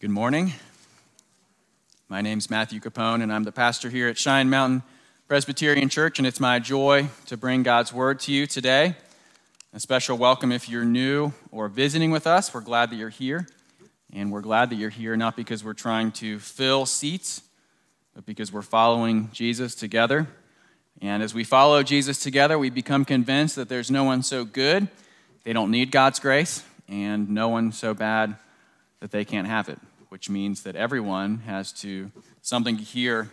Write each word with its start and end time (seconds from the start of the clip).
Good 0.00 0.10
morning. 0.10 0.52
My 2.08 2.20
name's 2.20 2.50
Matthew 2.50 2.80
Capone, 2.80 3.22
and 3.22 3.32
I'm 3.32 3.44
the 3.44 3.52
pastor 3.52 3.88
here 3.88 4.08
at 4.08 4.18
Cheyenne 4.18 4.50
Mountain 4.50 4.82
Presbyterian 5.28 5.88
Church, 5.88 6.18
and 6.18 6.26
it's 6.26 6.40
my 6.40 6.58
joy 6.58 7.08
to 7.26 7.36
bring 7.36 7.62
God's 7.62 7.92
word 7.92 8.18
to 8.20 8.32
you 8.32 8.46
today. 8.46 8.96
A 9.72 9.78
special 9.78 10.18
welcome 10.18 10.50
if 10.50 10.68
you're 10.68 10.84
new 10.84 11.32
or 11.52 11.68
visiting 11.68 12.10
with 12.10 12.26
us. 12.26 12.52
We're 12.52 12.60
glad 12.60 12.90
that 12.90 12.96
you're 12.96 13.08
here, 13.08 13.46
and 14.12 14.32
we're 14.32 14.42
glad 14.42 14.68
that 14.70 14.74
you're 14.74 14.90
here 14.90 15.16
not 15.16 15.36
because 15.36 15.64
we're 15.64 15.74
trying 15.74 16.10
to 16.12 16.40
fill 16.40 16.86
seats, 16.86 17.42
but 18.14 18.26
because 18.26 18.52
we're 18.52 18.62
following 18.62 19.30
Jesus 19.32 19.76
together. 19.76 20.26
And 21.00 21.22
as 21.22 21.34
we 21.34 21.44
follow 21.44 21.84
Jesus 21.84 22.18
together, 22.18 22.58
we 22.58 22.68
become 22.68 23.04
convinced 23.04 23.54
that 23.56 23.68
there's 23.68 23.92
no 23.92 24.02
one 24.02 24.24
so 24.24 24.44
good 24.44 24.88
they 25.44 25.52
don't 25.52 25.70
need 25.70 25.92
God's 25.92 26.18
grace, 26.18 26.64
and 26.88 27.30
no 27.30 27.48
one 27.48 27.70
so 27.70 27.94
bad 27.94 28.36
that 29.04 29.10
they 29.10 29.22
can't 29.22 29.46
have 29.46 29.68
it 29.68 29.78
which 30.14 30.30
means 30.30 30.62
that 30.62 30.76
everyone 30.76 31.38
has 31.38 31.72
to 31.72 32.08
something 32.40 32.76
to 32.76 32.84
hear 32.84 33.28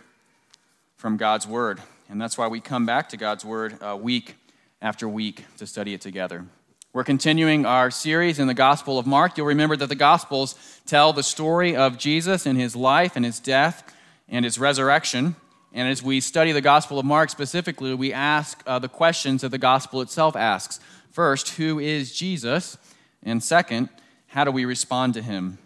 from 0.96 1.16
God's 1.16 1.46
word. 1.46 1.80
And 2.10 2.20
that's 2.20 2.36
why 2.36 2.48
we 2.48 2.58
come 2.58 2.84
back 2.86 3.08
to 3.10 3.16
God's 3.16 3.44
word 3.44 3.80
uh, 3.80 3.96
week 3.96 4.34
after 4.80 5.08
week 5.08 5.44
to 5.58 5.66
study 5.68 5.94
it 5.94 6.00
together. 6.00 6.44
We're 6.92 7.04
continuing 7.04 7.64
our 7.66 7.92
series 7.92 8.40
in 8.40 8.48
the 8.48 8.52
Gospel 8.52 8.98
of 8.98 9.06
Mark. 9.06 9.38
You'll 9.38 9.46
remember 9.46 9.76
that 9.76 9.88
the 9.88 9.94
Gospels 9.94 10.56
tell 10.84 11.12
the 11.12 11.22
story 11.22 11.76
of 11.76 11.98
Jesus 11.98 12.46
and 12.46 12.58
his 12.58 12.74
life 12.74 13.14
and 13.14 13.24
his 13.24 13.38
death 13.38 13.94
and 14.28 14.44
his 14.44 14.58
resurrection. 14.58 15.36
And 15.72 15.86
as 15.86 16.02
we 16.02 16.18
study 16.20 16.50
the 16.50 16.60
Gospel 16.60 16.98
of 16.98 17.06
Mark 17.06 17.30
specifically, 17.30 17.94
we 17.94 18.12
ask 18.12 18.60
uh, 18.66 18.80
the 18.80 18.88
questions 18.88 19.42
that 19.42 19.50
the 19.50 19.56
Gospel 19.56 20.00
itself 20.00 20.34
asks. 20.34 20.80
First, 21.12 21.50
who 21.50 21.78
is 21.78 22.12
Jesus? 22.12 22.76
And 23.22 23.40
second, 23.40 23.88
how 24.32 24.44
do 24.44 24.50
we 24.50 24.64
respond 24.64 25.12
to 25.12 25.20
him? 25.20 25.58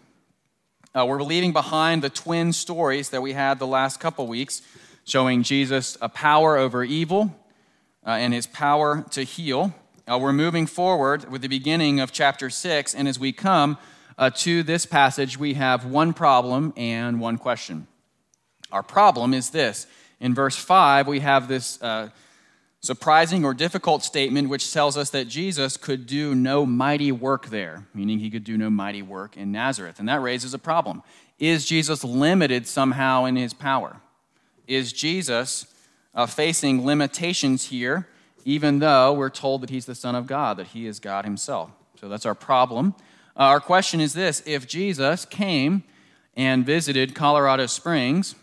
Uh, 0.93 1.05
we're 1.05 1.23
leaving 1.23 1.53
behind 1.53 2.01
the 2.01 2.09
twin 2.09 2.51
stories 2.51 3.11
that 3.11 3.21
we 3.21 3.31
had 3.31 3.59
the 3.59 3.67
last 3.67 4.01
couple 4.01 4.27
weeks, 4.27 4.61
showing 5.05 5.41
Jesus 5.41 5.97
a 6.01 6.09
power 6.09 6.57
over 6.57 6.83
evil 6.83 7.33
uh, 8.05 8.09
and 8.09 8.33
his 8.33 8.45
power 8.45 9.05
to 9.11 9.23
heal. 9.23 9.73
Uh, 10.05 10.19
we're 10.21 10.33
moving 10.33 10.65
forward 10.65 11.31
with 11.31 11.41
the 11.41 11.47
beginning 11.47 12.01
of 12.01 12.11
chapter 12.11 12.49
6, 12.49 12.93
and 12.93 13.07
as 13.07 13.17
we 13.17 13.31
come 13.31 13.77
uh, 14.17 14.29
to 14.31 14.63
this 14.63 14.85
passage, 14.85 15.39
we 15.39 15.53
have 15.53 15.85
one 15.85 16.13
problem 16.13 16.73
and 16.75 17.21
one 17.21 17.37
question. 17.37 17.87
Our 18.69 18.83
problem 18.83 19.33
is 19.33 19.51
this. 19.51 19.87
In 20.19 20.35
verse 20.35 20.57
5, 20.57 21.07
we 21.07 21.21
have 21.21 21.47
this 21.47 21.81
uh, 21.81 22.09
surprising 22.81 23.43
or 23.43 23.53
difficult 23.53 24.03
statement 24.03 24.49
which 24.49 24.71
tells 24.71 24.97
us 24.97 25.09
that 25.09 25.27
Jesus 25.27 25.77
could 25.77 26.05
do 26.05 26.35
no 26.35 26.65
mighty 26.65 27.11
work 27.11 27.47
there, 27.47 27.87
meaning 27.93 28.19
he 28.19 28.29
could 28.29 28.43
do 28.43 28.57
no 28.57 28.69
mighty 28.69 29.01
work 29.01 29.35
in 29.35 29.51
Nazareth. 29.51 29.99
And 29.99 30.07
that 30.07 30.21
raises 30.21 30.53
a 30.53 30.59
problem. 30.59 31.03
Is 31.39 31.65
Jesus 31.65 32.03
limited 32.03 32.67
somehow 32.67 33.25
in 33.25 33.35
his 33.35 33.53
power? 33.53 33.97
Is 34.67 34.93
Jesus 34.93 35.73
uh, 36.13 36.25
facing 36.25 36.85
limitations 36.85 37.65
here, 37.65 38.07
even 38.45 38.79
though 38.79 39.13
we're 39.13 39.29
told 39.29 39.61
that 39.61 39.69
he's 39.69 39.85
the 39.85 39.95
Son 39.95 40.15
of 40.15 40.27
God, 40.27 40.57
that 40.57 40.67
he 40.67 40.87
is 40.87 40.99
God 40.99 41.25
himself? 41.25 41.71
So 41.99 42.07
that's 42.07 42.25
our 42.25 42.35
problem. 42.35 42.95
Uh, 43.35 43.43
our 43.43 43.59
question 43.59 43.99
is 44.01 44.13
this 44.13 44.41
if 44.45 44.67
Jesus 44.67 45.25
came 45.25 45.83
and 46.35 46.65
visited 46.65 47.15
Colorado 47.15 47.65
Springs, 47.65 48.35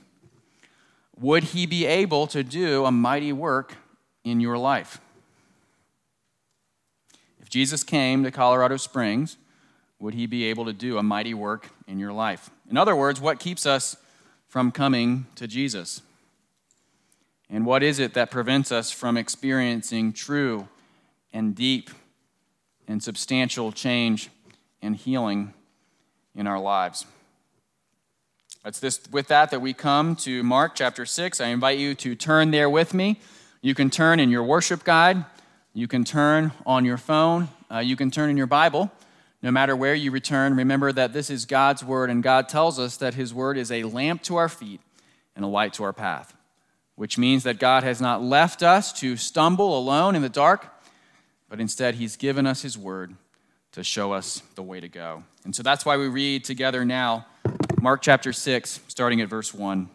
would 1.19 1.45
he 1.45 1.67
be 1.67 1.87
able 1.87 2.27
to 2.29 2.43
do 2.43 2.85
a 2.85 2.91
mighty 2.91 3.33
work 3.33 3.77
in 4.25 4.41
your 4.41 4.59
life. 4.59 5.01
If 7.41 7.51
Jesus 7.51 7.85
came 7.85 8.25
to 8.25 8.31
Colorado 8.31 8.77
Springs, 8.79 9.37
would 9.99 10.15
he 10.15 10.27
be 10.27 10.45
able 10.45 10.65
to 10.65 10.73
do 10.73 10.99
a 10.99 11.03
mighty 11.03 11.35
work 11.35 11.69
in 11.87 11.99
your 11.99 12.13
life? 12.13 12.51
In 12.69 12.77
other 12.77 12.97
words, 12.97 13.21
what 13.21 13.39
keeps 13.39 13.67
us 13.67 13.97
from 14.49 14.73
coming 14.73 15.27
to 15.37 15.47
Jesus? 15.47 16.03
And 17.51 17.67
what 17.67 17.83
is 17.83 17.99
it 17.99 18.15
that 18.15 18.31
prevents 18.31 18.73
us 18.73 18.91
from 18.91 19.17
experiencing 19.17 20.13
true 20.13 20.69
and 21.33 21.55
deep 21.55 21.91
and 22.89 23.03
substantial 23.03 23.73
change 23.73 24.31
and 24.81 24.97
healing 24.97 25.53
in 26.35 26.47
our 26.47 26.59
lives? 26.59 27.07
It's 28.65 28.81
this, 28.81 29.01
with 29.11 29.29
that 29.29 29.51
that 29.51 29.61
we 29.61 29.75
come 29.75 30.17
to 30.17 30.43
Mark 30.43 30.75
chapter 30.75 31.05
6. 31.05 31.41
I 31.41 31.49
invite 31.49 31.79
you 31.79 31.95
to 31.97 32.15
turn 32.15 32.51
there 32.51 32.71
with 32.71 32.95
me. 32.95 33.21
You 33.65 33.75
can 33.75 33.89
turn 33.89 34.21
in 34.21 34.29
your 34.29 34.43
worship 34.43 34.85
guide, 34.85 35.25
you 35.73 35.89
can 35.89 36.05
turn 36.05 36.53
on 36.67 36.85
your 36.85 36.99
phone, 36.99 37.49
uh, 37.71 37.79
you 37.79 37.97
can 37.97 38.11
turn 38.11 38.29
in 38.29 38.37
your 38.37 38.47
Bible. 38.47 38.93
No 39.41 39.51
matter 39.51 39.75
where 39.75 39.95
you 39.95 40.11
return, 40.11 40.55
remember 40.55 40.93
that 40.93 41.15
this 41.15 41.31
is 41.31 41.47
God's 41.47 41.83
word, 41.83 42.11
and 42.11 42.23
God 42.23 42.47
tells 42.47 42.79
us 42.79 42.99
that 42.99 43.15
His 43.15 43.33
word 43.33 43.57
is 43.57 43.73
a 43.73 43.85
lamp 43.85 44.23
to 44.25 44.37
our 44.37 44.51
feet 44.51 44.83
and 45.35 45.47
a 45.47 45.49
light 45.49 45.73
to 45.75 45.85
our 45.85 45.95
path, 45.95 46.37
which 46.97 47.17
means 47.17 47.43
that 47.45 47.59
God 47.59 47.85
has 47.85 48.03
not 48.03 48.23
left 48.23 48.63
us 48.63 48.93
to 49.01 49.17
stumble 49.17 49.79
alone 49.79 50.15
in 50.15 50.21
the 50.21 50.29
dark, 50.29 50.67
but 51.49 51.59
instead 51.59 51.95
He's 51.95 52.17
given 52.17 52.47
us 52.47 52.61
His 52.61 52.77
word 52.77 53.15
to 53.73 53.83
show 53.83 54.13
us 54.13 54.43
the 54.57 54.63
way 54.63 54.79
to 54.79 54.91
go. 54.91 55.25
And 55.47 55.57
so 55.57 55.63
that's 55.63 55.87
why 55.87 55.97
we 55.97 56.09
read 56.09 56.45
together 56.45 56.85
now 56.85 57.25
Mark 57.81 58.03
chapter 58.03 58.35
6, 58.35 58.81
starting 58.89 59.23
at 59.23 59.31
verse 59.31 59.55
1. 59.55 59.89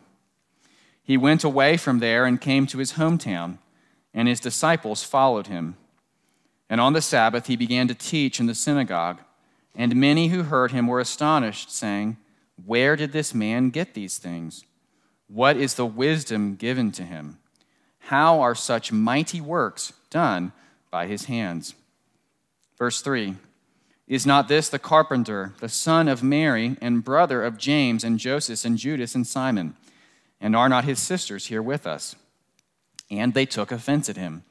He 1.10 1.18
went 1.18 1.44
away 1.44 1.76
from 1.76 1.98
there 1.98 2.26
and 2.26 2.40
came 2.40 2.68
to 2.68 2.78
his 2.78 2.94
hometown, 2.94 3.58
and 4.14 4.28
his 4.28 4.40
disciples 4.40 5.04
followed 5.04 5.48
him. 5.48 5.76
And 6.70 6.80
on 6.80 6.94
the 6.94 7.02
Sabbath 7.02 7.48
he 7.48 7.56
began 7.56 7.88
to 7.88 7.96
teach 7.96 8.40
in 8.40 8.46
the 8.46 8.54
synagogue, 8.54 9.20
and 9.74 9.96
many 9.96 10.28
who 10.28 10.44
heard 10.44 10.72
him 10.72 10.86
were 10.86 11.00
astonished, 11.00 11.72
saying, 11.72 12.18
Where 12.64 12.96
did 12.96 13.12
this 13.12 13.34
man 13.34 13.72
get 13.72 13.96
these 13.96 14.20
things? 14.20 14.66
What 15.28 15.58
is 15.58 15.74
the 15.74 15.86
wisdom 15.88 16.54
given 16.54 16.92
to 16.92 17.04
him? 17.04 17.40
How 18.02 18.40
are 18.42 18.54
such 18.54 18.92
mighty 18.92 19.42
works 19.42 19.94
done 20.12 20.52
by 20.92 21.08
his 21.08 21.26
hands? 21.26 21.74
Verse 22.78 23.02
3 23.02 23.36
Is 24.08 24.28
not 24.28 24.48
this 24.48 24.70
the 24.70 24.78
carpenter, 24.78 25.56
the 25.60 25.70
son 25.70 26.08
of 26.08 26.22
Mary, 26.22 26.78
and 26.80 27.04
brother 27.04 27.44
of 27.44 27.58
James 27.58 28.04
and 28.04 28.20
Joseph 28.20 28.64
and 28.64 28.78
Judas 28.78 29.16
and 29.16 29.26
Simon? 29.26 29.76
And 30.42 30.56
are 30.56 30.70
not 30.70 30.86
his 30.86 31.00
sisters 31.00 31.48
here 31.48 31.62
with 31.62 31.86
us? 31.86 32.16
And 33.12 33.34
they 33.34 33.46
took 33.46 33.72
offense 33.72 34.10
at 34.10 34.18
him. 34.18 34.44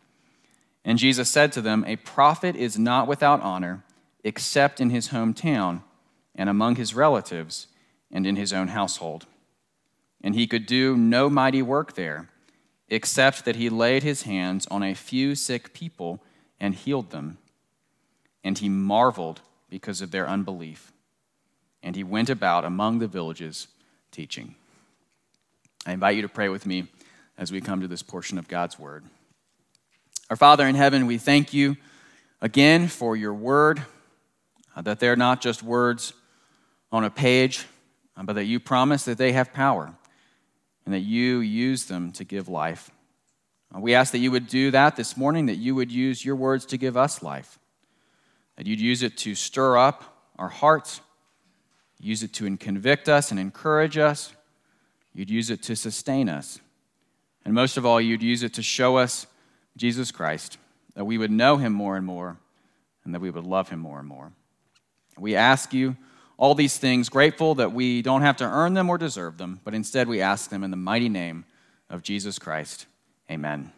And 0.84 0.98
Jesus 0.98 1.28
said 1.28 1.52
to 1.52 1.60
them, 1.60 1.84
A 1.86 1.96
prophet 1.96 2.56
is 2.56 2.78
not 2.78 3.06
without 3.06 3.40
honor 3.42 3.84
except 4.24 4.80
in 4.80 4.90
his 4.90 5.08
hometown 5.08 5.82
and 6.34 6.48
among 6.48 6.76
his 6.76 6.94
relatives 6.94 7.68
and 8.10 8.26
in 8.26 8.36
his 8.36 8.52
own 8.52 8.68
household. 8.68 9.26
And 10.22 10.34
he 10.34 10.46
could 10.46 10.66
do 10.66 10.96
no 10.96 11.30
mighty 11.30 11.62
work 11.62 11.94
there, 11.94 12.28
except 12.88 13.44
that 13.44 13.56
he 13.56 13.70
laid 13.70 14.02
his 14.02 14.22
hands 14.22 14.66
on 14.70 14.82
a 14.82 14.94
few 14.94 15.34
sick 15.34 15.72
people 15.72 16.22
and 16.58 16.74
healed 16.74 17.10
them. 17.10 17.38
And 18.42 18.58
he 18.58 18.68
marveled 18.68 19.40
because 19.68 20.00
of 20.00 20.10
their 20.10 20.28
unbelief. 20.28 20.92
And 21.82 21.94
he 21.94 22.04
went 22.04 22.30
about 22.30 22.64
among 22.64 22.98
the 22.98 23.06
villages 23.06 23.68
teaching. 24.10 24.56
I 25.88 25.92
invite 25.92 26.16
you 26.16 26.22
to 26.22 26.28
pray 26.28 26.50
with 26.50 26.66
me 26.66 26.86
as 27.38 27.50
we 27.50 27.62
come 27.62 27.80
to 27.80 27.88
this 27.88 28.02
portion 28.02 28.36
of 28.36 28.46
God's 28.46 28.78
Word. 28.78 29.06
Our 30.28 30.36
Father 30.36 30.66
in 30.66 30.74
heaven, 30.74 31.06
we 31.06 31.16
thank 31.16 31.54
you 31.54 31.78
again 32.42 32.88
for 32.88 33.16
your 33.16 33.32
Word, 33.32 33.82
uh, 34.76 34.82
that 34.82 35.00
they're 35.00 35.16
not 35.16 35.40
just 35.40 35.62
words 35.62 36.12
on 36.92 37.04
a 37.04 37.10
page, 37.10 37.64
uh, 38.18 38.22
but 38.24 38.34
that 38.34 38.44
you 38.44 38.60
promise 38.60 39.06
that 39.06 39.16
they 39.16 39.32
have 39.32 39.54
power 39.54 39.94
and 40.84 40.92
that 40.92 41.00
you 41.00 41.38
use 41.38 41.86
them 41.86 42.12
to 42.12 42.22
give 42.24 42.50
life. 42.50 42.90
Uh, 43.74 43.80
we 43.80 43.94
ask 43.94 44.12
that 44.12 44.18
you 44.18 44.30
would 44.30 44.46
do 44.46 44.70
that 44.70 44.94
this 44.94 45.16
morning, 45.16 45.46
that 45.46 45.56
you 45.56 45.74
would 45.74 45.90
use 45.90 46.22
your 46.22 46.36
words 46.36 46.66
to 46.66 46.76
give 46.76 46.98
us 46.98 47.22
life, 47.22 47.58
that 48.56 48.66
you'd 48.66 48.78
use 48.78 49.02
it 49.02 49.16
to 49.16 49.34
stir 49.34 49.78
up 49.78 50.04
our 50.38 50.50
hearts, 50.50 51.00
use 51.98 52.22
it 52.22 52.34
to 52.34 52.56
convict 52.58 53.08
us 53.08 53.30
and 53.30 53.40
encourage 53.40 53.96
us 53.96 54.34
You'd 55.18 55.30
use 55.30 55.50
it 55.50 55.64
to 55.64 55.74
sustain 55.74 56.28
us. 56.28 56.60
And 57.44 57.52
most 57.52 57.76
of 57.76 57.84
all, 57.84 58.00
you'd 58.00 58.22
use 58.22 58.44
it 58.44 58.54
to 58.54 58.62
show 58.62 58.98
us 58.98 59.26
Jesus 59.76 60.12
Christ, 60.12 60.58
that 60.94 61.06
we 61.06 61.18
would 61.18 61.32
know 61.32 61.56
him 61.56 61.72
more 61.72 61.96
and 61.96 62.06
more, 62.06 62.36
and 63.04 63.12
that 63.12 63.20
we 63.20 63.28
would 63.28 63.42
love 63.42 63.68
him 63.68 63.80
more 63.80 63.98
and 63.98 64.06
more. 64.06 64.30
We 65.18 65.34
ask 65.34 65.74
you 65.74 65.96
all 66.36 66.54
these 66.54 66.78
things, 66.78 67.08
grateful 67.08 67.56
that 67.56 67.72
we 67.72 68.00
don't 68.00 68.22
have 68.22 68.36
to 68.36 68.44
earn 68.44 68.74
them 68.74 68.88
or 68.88 68.96
deserve 68.96 69.38
them, 69.38 69.58
but 69.64 69.74
instead 69.74 70.06
we 70.06 70.20
ask 70.20 70.50
them 70.50 70.62
in 70.62 70.70
the 70.70 70.76
mighty 70.76 71.08
name 71.08 71.46
of 71.90 72.04
Jesus 72.04 72.38
Christ. 72.38 72.86
Amen. 73.28 73.72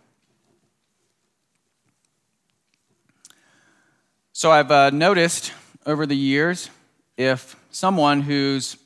So 4.35 4.51
I've 4.51 4.71
uh, 4.71 4.91
noticed 4.91 5.55
over 5.87 6.05
the 6.05 6.15
years 6.15 6.69
if 7.17 7.57
someone 7.71 8.21
who's 8.21 8.77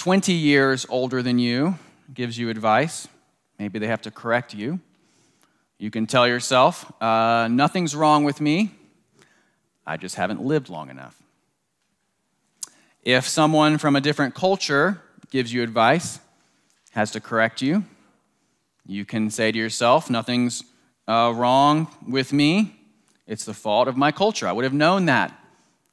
20 0.00 0.32
years 0.32 0.86
older 0.88 1.22
than 1.22 1.38
you 1.38 1.78
gives 2.14 2.38
you 2.38 2.48
advice. 2.48 3.06
Maybe 3.58 3.78
they 3.78 3.86
have 3.86 4.00
to 4.00 4.10
correct 4.10 4.54
you. 4.54 4.80
You 5.78 5.90
can 5.90 6.06
tell 6.06 6.26
yourself, 6.26 6.90
uh, 7.02 7.48
nothing's 7.50 7.94
wrong 7.94 8.24
with 8.24 8.40
me. 8.40 8.70
I 9.86 9.98
just 9.98 10.14
haven't 10.14 10.42
lived 10.42 10.70
long 10.70 10.88
enough. 10.88 11.22
If 13.02 13.28
someone 13.28 13.76
from 13.76 13.94
a 13.94 14.00
different 14.00 14.34
culture 14.34 15.02
gives 15.30 15.52
you 15.52 15.62
advice, 15.62 16.18
has 16.92 17.10
to 17.10 17.20
correct 17.20 17.60
you, 17.60 17.84
you 18.86 19.04
can 19.04 19.28
say 19.28 19.52
to 19.52 19.58
yourself, 19.58 20.08
Nothing's 20.08 20.64
uh, 21.06 21.30
wrong 21.36 21.94
with 22.08 22.32
me. 22.32 22.74
It's 23.26 23.44
the 23.44 23.52
fault 23.52 23.86
of 23.86 23.98
my 23.98 24.12
culture. 24.12 24.48
I 24.48 24.52
would 24.52 24.64
have 24.64 24.72
known 24.72 25.04
that 25.06 25.38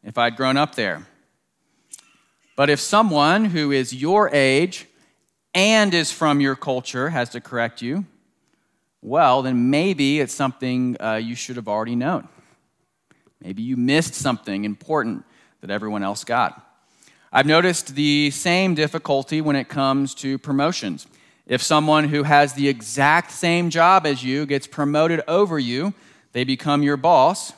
if 0.01 0.17
I'd 0.17 0.37
grown 0.37 0.55
up 0.55 0.75
there. 0.75 1.05
But 2.57 2.71
if 2.71 2.79
someone 2.79 3.45
who 3.45 3.71
is 3.71 3.93
your 3.93 4.33
age 4.33 4.87
and 5.53 5.93
is 5.93 6.11
from 6.11 6.41
your 6.41 6.55
culture 6.55 7.09
has 7.09 7.29
to 7.29 7.39
correct 7.39 7.83
you, 7.83 8.05
well, 9.03 9.43
then 9.43 9.69
maybe 9.69 10.19
it's 10.19 10.33
something 10.33 10.97
uh, 10.99 11.13
you 11.13 11.35
should 11.35 11.55
have 11.57 11.67
already 11.67 11.95
known. 11.95 12.27
Maybe 13.39 13.61
you 13.61 13.77
missed 13.77 14.15
something 14.15 14.65
important 14.65 15.23
that 15.61 15.69
everyone 15.69 16.01
else 16.01 16.23
got. 16.23 16.63
I've 17.31 17.45
noticed 17.45 17.93
the 17.93 18.31
same 18.31 18.73
difficulty 18.73 19.39
when 19.39 19.55
it 19.55 19.69
comes 19.69 20.15
to 20.15 20.39
promotions. 20.39 21.05
If 21.45 21.61
someone 21.61 22.05
who 22.05 22.23
has 22.23 22.53
the 22.53 22.67
exact 22.67 23.31
same 23.31 23.69
job 23.69 24.07
as 24.07 24.23
you 24.23 24.47
gets 24.47 24.65
promoted 24.65 25.21
over 25.27 25.59
you, 25.59 25.93
they 26.31 26.43
become 26.43 26.81
your 26.81 26.97
boss. 26.97 27.53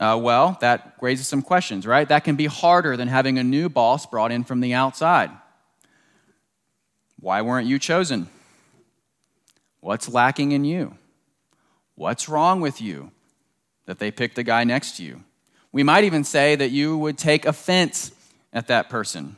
Uh, 0.00 0.18
well, 0.20 0.56
that 0.60 0.94
raises 1.00 1.26
some 1.26 1.42
questions, 1.42 1.86
right? 1.86 2.08
That 2.08 2.22
can 2.22 2.36
be 2.36 2.46
harder 2.46 2.96
than 2.96 3.08
having 3.08 3.38
a 3.38 3.42
new 3.42 3.68
boss 3.68 4.06
brought 4.06 4.30
in 4.30 4.44
from 4.44 4.60
the 4.60 4.74
outside. 4.74 5.30
Why 7.18 7.42
weren't 7.42 7.66
you 7.66 7.78
chosen? 7.78 8.28
What's 9.80 10.08
lacking 10.08 10.52
in 10.52 10.64
you? 10.64 10.96
What's 11.96 12.28
wrong 12.28 12.60
with 12.60 12.80
you 12.80 13.10
that 13.86 13.98
they 13.98 14.12
picked 14.12 14.36
the 14.36 14.44
guy 14.44 14.62
next 14.62 14.98
to 14.98 15.02
you? 15.02 15.24
We 15.72 15.82
might 15.82 16.04
even 16.04 16.22
say 16.22 16.54
that 16.54 16.70
you 16.70 16.96
would 16.96 17.18
take 17.18 17.44
offense 17.44 18.12
at 18.52 18.68
that 18.68 18.88
person. 18.88 19.36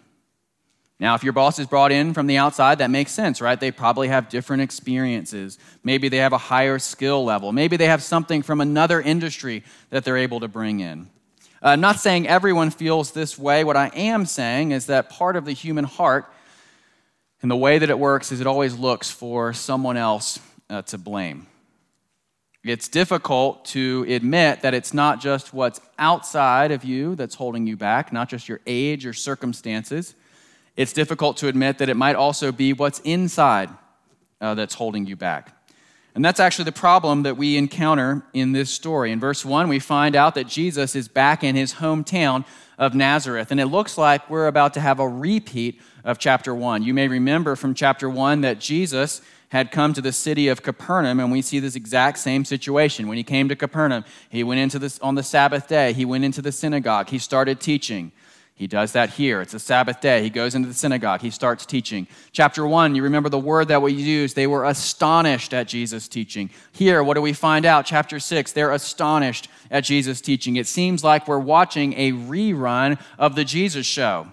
Now, 1.01 1.15
if 1.15 1.25
your 1.25 1.33
boss 1.33 1.59
is 1.59 1.67
brought 1.67 1.93
in 1.93 2.13
from 2.13 2.27
the 2.27 2.37
outside, 2.37 2.79
that 2.79 2.91
makes 2.91 3.11
sense, 3.11 3.41
right? 3.41 3.59
They 3.59 3.71
probably 3.71 4.09
have 4.09 4.29
different 4.29 4.63
experiences. 4.63 5.59
Maybe 5.83 6.11
they 6.11 6.19
have 6.19 6.35
a 6.35 6.39
higher 6.39 6.79
skill 6.79 7.25
level. 7.25 7.53
Maybe 7.53 7.79
they 7.79 7.87
have 7.87 8.03
something 8.03 8.43
from 8.43 8.61
another 8.61 9.01
industry 9.01 9.65
that 9.89 10.05
they're 10.05 10.19
able 10.19 10.41
to 10.41 10.49
bring 10.49 10.81
in. 10.81 11.09
Uh, 11.63 11.69
I'm 11.69 11.81
not 11.81 12.01
saying 12.01 12.29
everyone 12.29 12.71
feels 12.71 13.13
this 13.13 13.39
way. 13.39 13.65
What 13.65 13.79
I 13.79 13.89
am 13.95 14.27
saying 14.27 14.73
is 14.73 14.87
that 14.87 15.09
part 15.09 15.37
of 15.37 15.47
the 15.47 15.53
human 15.53 15.85
heart 15.85 16.31
and 17.41 17.51
the 17.51 17.57
way 17.57 17.79
that 17.79 17.89
it 17.89 17.99
works 17.99 18.31
is 18.31 18.43
it 18.43 18.47
always 18.47 18.77
looks 18.77 19.11
for 19.11 19.55
someone 19.55 19.97
else 19.97 20.39
uh, 20.69 20.83
to 20.83 20.99
blame. 20.99 21.47
It's 22.63 22.89
difficult 22.89 23.65
to 23.67 24.05
admit 24.07 24.61
that 24.61 24.75
it's 24.75 24.93
not 24.93 25.19
just 25.19 25.55
what's 25.55 25.81
outside 25.99 26.73
of 26.73 26.85
you 26.85 27.15
that's 27.15 27.37
holding 27.37 27.67
you 27.67 27.79
back, 27.79 28.13
not 28.13 28.29
just 28.29 28.51
your 28.51 28.61
age 28.67 29.07
or 29.07 29.15
circumstances. 29.15 30.15
It's 30.77 30.93
difficult 30.93 31.37
to 31.39 31.49
admit 31.49 31.79
that 31.79 31.89
it 31.89 31.97
might 31.97 32.17
also 32.17 32.53
be 32.53 32.73
what's 32.73 33.01
inside 33.01 33.71
uh, 34.41 34.55
that's 34.55 34.75
holding 34.75 35.07
you 35.07 35.17
back. 35.17 35.57
And 36.15 36.25
that's 36.25 36.41
actually 36.41 36.65
the 36.65 36.73
problem 36.73 37.23
that 37.23 37.37
we 37.37 37.57
encounter 37.57 38.23
in 38.33 38.53
this 38.53 38.71
story. 38.71 39.13
In 39.13 39.21
verse 39.21 39.45
1, 39.45 39.69
we 39.69 39.79
find 39.79 40.17
out 40.17 40.35
that 40.35 40.49
Jesus 40.49 40.97
is 40.97 41.07
back 41.07 41.45
in 41.45 41.55
his 41.55 41.75
hometown 41.75 42.45
of 42.79 42.95
Nazareth. 42.95 43.51
And 43.51 43.61
it 43.61 43.67
looks 43.67 43.97
like 43.97 44.29
we're 44.29 44.49
about 44.49 44.75
to 44.75 44.81
have 44.81 44.99
a 44.99 45.09
repeat 45.09 45.81
of 46.03 46.19
chapter 46.19 46.55
1. 46.55 46.83
You 46.83 46.95
may 46.95 47.07
remember 47.07 47.55
from 47.55 47.75
chapter 47.75 48.11
1 48.11 48.41
that 48.41 48.59
Jesus 48.59 49.21
had 49.51 49.71
come 49.71 49.93
to 49.93 50.01
the 50.01 50.13
city 50.13 50.49
of 50.49 50.63
Capernaum, 50.63 51.21
and 51.21 51.31
we 51.31 51.43
see 51.43 51.59
this 51.59 51.75
exact 51.75 52.19
same 52.19 52.45
situation. 52.45 53.09
When 53.09 53.17
he 53.17 53.25
came 53.25 53.49
to 53.49 53.57
Capernaum, 53.57 54.05
he 54.29 54.45
went 54.45 54.61
into 54.61 54.79
this 54.79 54.99
on 55.01 55.17
the 55.17 55.25
Sabbath 55.25 55.67
day, 55.67 55.93
he 55.93 56.05
went 56.05 56.25
into 56.25 56.41
the 56.41 56.53
synagogue, 56.53 57.09
he 57.09 57.19
started 57.19 57.61
teaching. 57.61 58.13
He 58.61 58.67
does 58.67 58.93
that 58.93 59.09
here. 59.09 59.41
It's 59.41 59.55
a 59.55 59.59
Sabbath 59.59 60.03
day. 60.03 60.23
He 60.23 60.29
goes 60.29 60.55
into 60.55 60.69
the 60.69 60.75
synagogue. 60.75 61.23
He 61.23 61.31
starts 61.31 61.65
teaching. 61.65 62.07
Chapter 62.31 62.67
1, 62.67 62.95
you 62.95 63.03
remember 63.03 63.31
the 63.31 63.39
word 63.39 63.69
that 63.69 63.81
we 63.81 63.95
used. 63.95 64.37
They 64.37 64.47
were 64.47 64.67
astonished 64.67 65.55
at 65.55 65.67
Jesus' 65.67 66.09
teaching. 66.09 66.51
Here, 66.71 67.03
what 67.03 67.15
do 67.15 67.23
we 67.23 67.33
find 67.33 67.65
out? 67.65 67.87
Chapter 67.87 68.21
6, 68.21 68.53
they're 68.53 68.73
astonished 68.73 69.49
at 69.71 69.85
Jesus' 69.85 70.21
teaching. 70.21 70.57
It 70.57 70.67
seems 70.67 71.03
like 71.03 71.27
we're 71.27 71.39
watching 71.39 71.95
a 71.95 72.13
rerun 72.13 73.01
of 73.19 73.35
the 73.35 73.47
Jesus 73.47 73.87
show. 73.87 74.27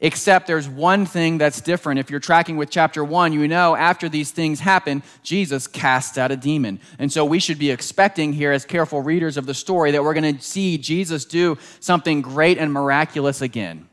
Except 0.00 0.46
there's 0.46 0.68
one 0.68 1.06
thing 1.06 1.38
that's 1.38 1.60
different. 1.60 1.98
If 1.98 2.08
you're 2.08 2.20
tracking 2.20 2.56
with 2.56 2.70
chapter 2.70 3.02
one, 3.02 3.32
you 3.32 3.48
know 3.48 3.74
after 3.74 4.08
these 4.08 4.30
things 4.30 4.60
happen, 4.60 5.02
Jesus 5.24 5.66
casts 5.66 6.16
out 6.16 6.30
a 6.30 6.36
demon. 6.36 6.78
And 7.00 7.12
so 7.12 7.24
we 7.24 7.40
should 7.40 7.58
be 7.58 7.72
expecting 7.72 8.32
here, 8.32 8.52
as 8.52 8.64
careful 8.64 9.02
readers 9.02 9.36
of 9.36 9.46
the 9.46 9.54
story, 9.54 9.90
that 9.90 10.04
we're 10.04 10.14
going 10.14 10.36
to 10.36 10.42
see 10.42 10.78
Jesus 10.78 11.24
do 11.24 11.58
something 11.80 12.22
great 12.22 12.58
and 12.58 12.72
miraculous 12.72 13.40
again. 13.40 13.88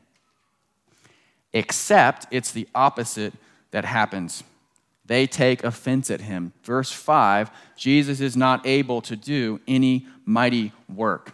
Except 1.52 2.26
it's 2.30 2.52
the 2.52 2.68
opposite 2.72 3.34
that 3.72 3.84
happens. 3.84 4.44
They 5.06 5.26
take 5.26 5.64
offense 5.64 6.10
at 6.10 6.20
him. 6.20 6.52
Verse 6.62 6.92
5 6.92 7.50
Jesus 7.76 8.20
is 8.20 8.36
not 8.36 8.64
able 8.64 9.00
to 9.02 9.16
do 9.16 9.60
any 9.66 10.06
mighty 10.24 10.72
work. 10.92 11.32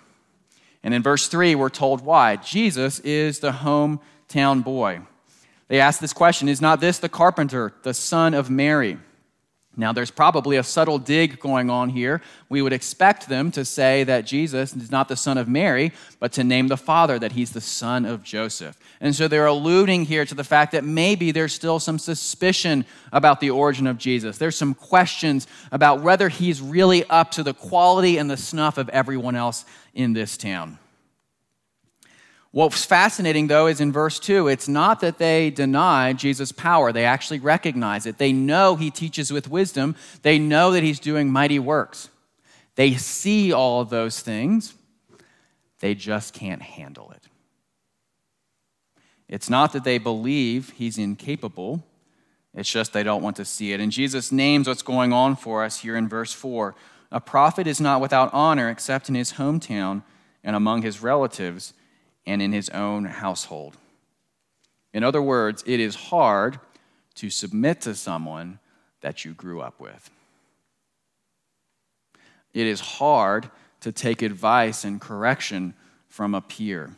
And 0.82 0.94
in 0.94 1.02
verse 1.02 1.28
3, 1.28 1.54
we're 1.54 1.68
told 1.68 2.00
why. 2.00 2.36
Jesus 2.36 3.00
is 3.00 3.38
the 3.38 3.52
home 3.52 4.00
town 4.32 4.62
boy. 4.62 5.00
They 5.68 5.80
ask 5.80 6.00
this 6.00 6.12
question 6.12 6.48
Is 6.48 6.60
not 6.60 6.80
this 6.80 6.98
the 6.98 7.08
carpenter, 7.08 7.72
the 7.82 7.94
son 7.94 8.34
of 8.34 8.50
Mary? 8.50 8.98
Now, 9.74 9.94
there's 9.94 10.10
probably 10.10 10.58
a 10.58 10.62
subtle 10.62 10.98
dig 10.98 11.40
going 11.40 11.70
on 11.70 11.88
here. 11.88 12.20
We 12.50 12.60
would 12.60 12.74
expect 12.74 13.26
them 13.26 13.50
to 13.52 13.64
say 13.64 14.04
that 14.04 14.26
Jesus 14.26 14.76
is 14.76 14.90
not 14.90 15.08
the 15.08 15.16
son 15.16 15.38
of 15.38 15.48
Mary, 15.48 15.92
but 16.20 16.30
to 16.32 16.44
name 16.44 16.68
the 16.68 16.76
father, 16.76 17.18
that 17.18 17.32
he's 17.32 17.52
the 17.52 17.62
son 17.62 18.04
of 18.04 18.22
Joseph. 18.22 18.78
And 19.00 19.14
so 19.14 19.28
they're 19.28 19.46
alluding 19.46 20.04
here 20.04 20.26
to 20.26 20.34
the 20.34 20.44
fact 20.44 20.72
that 20.72 20.84
maybe 20.84 21.30
there's 21.30 21.54
still 21.54 21.78
some 21.78 21.98
suspicion 21.98 22.84
about 23.12 23.40
the 23.40 23.48
origin 23.48 23.86
of 23.86 23.96
Jesus. 23.96 24.36
There's 24.36 24.58
some 24.58 24.74
questions 24.74 25.46
about 25.70 26.02
whether 26.02 26.28
he's 26.28 26.60
really 26.60 27.04
up 27.04 27.30
to 27.32 27.42
the 27.42 27.54
quality 27.54 28.18
and 28.18 28.30
the 28.30 28.36
snuff 28.36 28.76
of 28.76 28.90
everyone 28.90 29.36
else 29.36 29.64
in 29.94 30.12
this 30.12 30.36
town. 30.36 30.78
What's 32.52 32.84
fascinating, 32.84 33.46
though, 33.46 33.66
is 33.66 33.80
in 33.80 33.92
verse 33.92 34.18
2, 34.18 34.48
it's 34.48 34.68
not 34.68 35.00
that 35.00 35.16
they 35.16 35.48
deny 35.48 36.12
Jesus' 36.12 36.52
power. 36.52 36.92
They 36.92 37.06
actually 37.06 37.40
recognize 37.40 38.04
it. 38.04 38.18
They 38.18 38.30
know 38.32 38.76
he 38.76 38.90
teaches 38.90 39.32
with 39.32 39.48
wisdom, 39.48 39.96
they 40.20 40.38
know 40.38 40.70
that 40.72 40.82
he's 40.82 41.00
doing 41.00 41.32
mighty 41.32 41.58
works. 41.58 42.10
They 42.74 42.94
see 42.94 43.52
all 43.52 43.80
of 43.80 43.88
those 43.88 44.20
things, 44.20 44.74
they 45.80 45.94
just 45.94 46.34
can't 46.34 46.60
handle 46.60 47.10
it. 47.12 47.22
It's 49.28 49.48
not 49.48 49.72
that 49.72 49.84
they 49.84 49.96
believe 49.96 50.70
he's 50.76 50.98
incapable, 50.98 51.82
it's 52.54 52.70
just 52.70 52.92
they 52.92 53.02
don't 53.02 53.22
want 53.22 53.36
to 53.36 53.46
see 53.46 53.72
it. 53.72 53.80
And 53.80 53.90
Jesus 53.90 54.30
names 54.30 54.68
what's 54.68 54.82
going 54.82 55.14
on 55.14 55.36
for 55.36 55.64
us 55.64 55.78
here 55.78 55.96
in 55.96 56.06
verse 56.06 56.34
4. 56.34 56.74
A 57.10 57.20
prophet 57.20 57.66
is 57.66 57.80
not 57.80 58.02
without 58.02 58.32
honor 58.34 58.68
except 58.68 59.08
in 59.08 59.14
his 59.14 59.34
hometown 59.34 60.02
and 60.44 60.54
among 60.54 60.82
his 60.82 61.02
relatives 61.02 61.72
and 62.26 62.40
in 62.40 62.52
his 62.52 62.68
own 62.70 63.04
household. 63.04 63.76
In 64.92 65.04
other 65.04 65.22
words, 65.22 65.62
it 65.66 65.80
is 65.80 65.94
hard 65.94 66.58
to 67.16 67.30
submit 67.30 67.80
to 67.82 67.94
someone 67.94 68.58
that 69.00 69.24
you 69.24 69.32
grew 69.32 69.60
up 69.60 69.80
with. 69.80 70.10
It 72.54 72.66
is 72.66 72.80
hard 72.80 73.50
to 73.80 73.92
take 73.92 74.22
advice 74.22 74.84
and 74.84 75.00
correction 75.00 75.74
from 76.08 76.34
a 76.34 76.40
peer. 76.40 76.94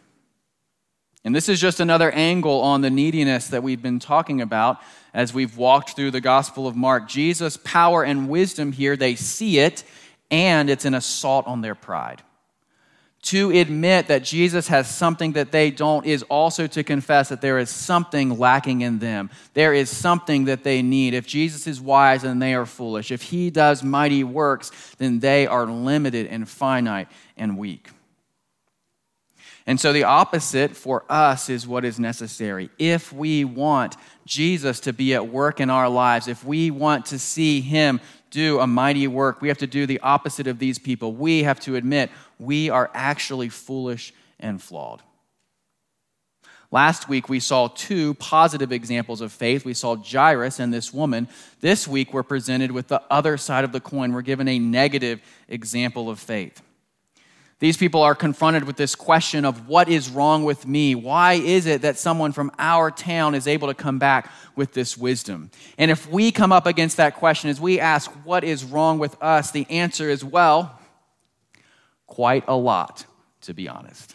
And 1.25 1.35
this 1.35 1.49
is 1.49 1.61
just 1.61 1.81
another 1.81 2.11
angle 2.11 2.61
on 2.61 2.83
the 2.83 2.91
neediness 2.91 3.49
that 3.49 3.63
we've 3.63 3.81
been 3.81 3.99
talking 3.99 4.43
about 4.43 4.79
as 5.15 5.33
we've 5.33 5.57
walked 5.57 5.97
through 5.97 6.11
the 6.11 6.21
Gospel 6.21 6.67
of 6.67 6.77
Mark. 6.77 7.09
Jesus' 7.09 7.57
power 7.57 8.05
and 8.05 8.29
wisdom 8.29 8.73
here, 8.73 8.97
they 8.97 9.15
see 9.15 9.59
it, 9.59 9.85
and 10.31 10.69
it's 10.69 10.85
an 10.85 10.93
assault 10.93 11.47
on 11.47 11.63
their 11.63 11.75
pride 11.75 12.23
to 13.25 13.51
admit 13.51 14.09
that 14.09 14.23
Jesus 14.23 14.69
has 14.69 14.89
something 14.89 15.33
that 15.33 15.51
they 15.51 15.71
don't 15.71 16.05
is 16.05 16.23
also 16.25 16.67
to 16.67 16.85
confess 16.85 17.31
that 17.31 17.41
there 17.41 17.59
is 17.59 17.71
something 17.71 18.39
lacking 18.39 18.83
in 18.83 18.99
them. 18.99 19.31
There 19.55 19.73
is 19.73 19.89
something 19.89 20.45
that 20.45 20.63
they 20.63 20.83
need. 20.83 21.15
If 21.15 21.27
Jesus 21.27 21.67
is 21.67 21.81
wise, 21.81 22.23
then 22.23 22.39
they 22.39 22.55
are 22.55 22.67
foolish. 22.67 23.11
If 23.11 23.23
he 23.23 23.49
does 23.49 23.83
mighty 23.83 24.25
works, 24.25 24.71
then 24.99 25.21
they 25.21 25.47
are 25.47 25.65
limited 25.67 26.27
and 26.27 26.47
finite 26.47 27.09
and 27.37 27.57
weak. 27.57 27.89
And 29.67 29.81
so 29.81 29.95
the 29.95 30.05
opposite 30.05 30.77
for 30.77 31.05
us 31.09 31.49
is 31.49 31.67
what 31.67 31.87
is 31.87 31.99
necessary. 31.99 32.69
If 32.79 33.11
we 33.11 33.47
want 33.47 33.97
Jesus 34.27 34.81
to 34.81 34.93
be 34.93 35.15
at 35.15 35.29
work 35.29 35.61
in 35.61 35.71
our 35.71 35.89
lives, 35.89 36.29
if 36.29 36.45
we 36.45 36.71
want 36.71 37.07
to 37.07 37.19
see 37.19 37.63
him 37.63 38.03
do 38.35 38.59
a 38.59 38.67
mighty 38.67 39.07
work, 39.07 39.41
we 39.41 39.49
have 39.49 39.59
to 39.59 39.67
do 39.67 39.87
the 39.87 40.01
opposite 40.01 40.49
of 40.49 40.59
these 40.59 40.79
people. 40.79 41.13
We 41.13 41.45
have 41.45 41.61
to 41.61 41.77
admit 41.77 42.11
we 42.39 42.69
are 42.69 42.91
actually 42.93 43.49
foolish 43.49 44.13
and 44.41 44.61
flawed. 44.61 45.03
Last 46.73 47.09
week, 47.09 47.29
we 47.29 47.39
saw 47.39 47.69
two 47.69 48.15
positive 48.15 48.73
examples 48.73 49.21
of 49.21 49.31
faith. 49.31 49.65
We 49.65 49.75
saw 49.75 49.95
Jairus 49.95 50.59
and 50.59 50.75
this 50.75 50.93
woman. 50.93 51.29
This 51.61 51.87
week, 51.87 52.13
we're 52.13 52.25
presented 52.25 52.73
with 52.73 52.89
the 52.89 53.01
other 53.09 53.37
side 53.37 53.63
of 53.63 53.71
the 53.71 53.81
coin. 53.81 54.13
We're 54.13 54.23
given 54.23 54.49
a 54.49 54.59
negative 54.59 55.23
example 55.49 56.11
of 56.11 56.19
faith. 56.19 56.61
These 57.61 57.77
people 57.77 58.03
are 58.03 58.15
confronted 58.15 58.65
with 58.65 58.77
this 58.77 58.95
question 58.95 59.45
of 59.45 59.69
what 59.69 59.89
is 59.89 60.11
wrong 60.11 60.45
with 60.45 60.67
me? 60.67 60.95
Why 60.95 61.35
is 61.35 61.67
it 61.67 61.83
that 61.83 61.99
someone 61.99 62.33
from 62.33 62.51
our 62.59 62.91
town 62.91 63.35
is 63.35 63.47
able 63.47 63.69
to 63.69 63.75
come 63.75 63.99
back 63.99 64.31
with 64.57 64.73
this 64.73 64.99
wisdom? 64.99 65.51
And 65.79 65.91
if 65.91 66.09
we 66.11 66.33
come 66.33 66.53
up 66.53 66.67
against 66.67 66.97
that 66.97 67.15
question, 67.15 67.51
as 67.51 67.61
we 67.61 67.79
ask, 67.79 68.11
what 68.25 68.45
is 68.45 68.65
wrong 68.65 68.99
with 68.99 69.17
us? 69.23 69.51
The 69.51 69.67
answer 69.71 70.11
is, 70.11 70.25
well, 70.25 70.79
quite 72.07 72.45
a 72.49 72.57
lot, 72.57 73.07
to 73.43 73.55
be 73.55 73.69
honest. 73.69 74.15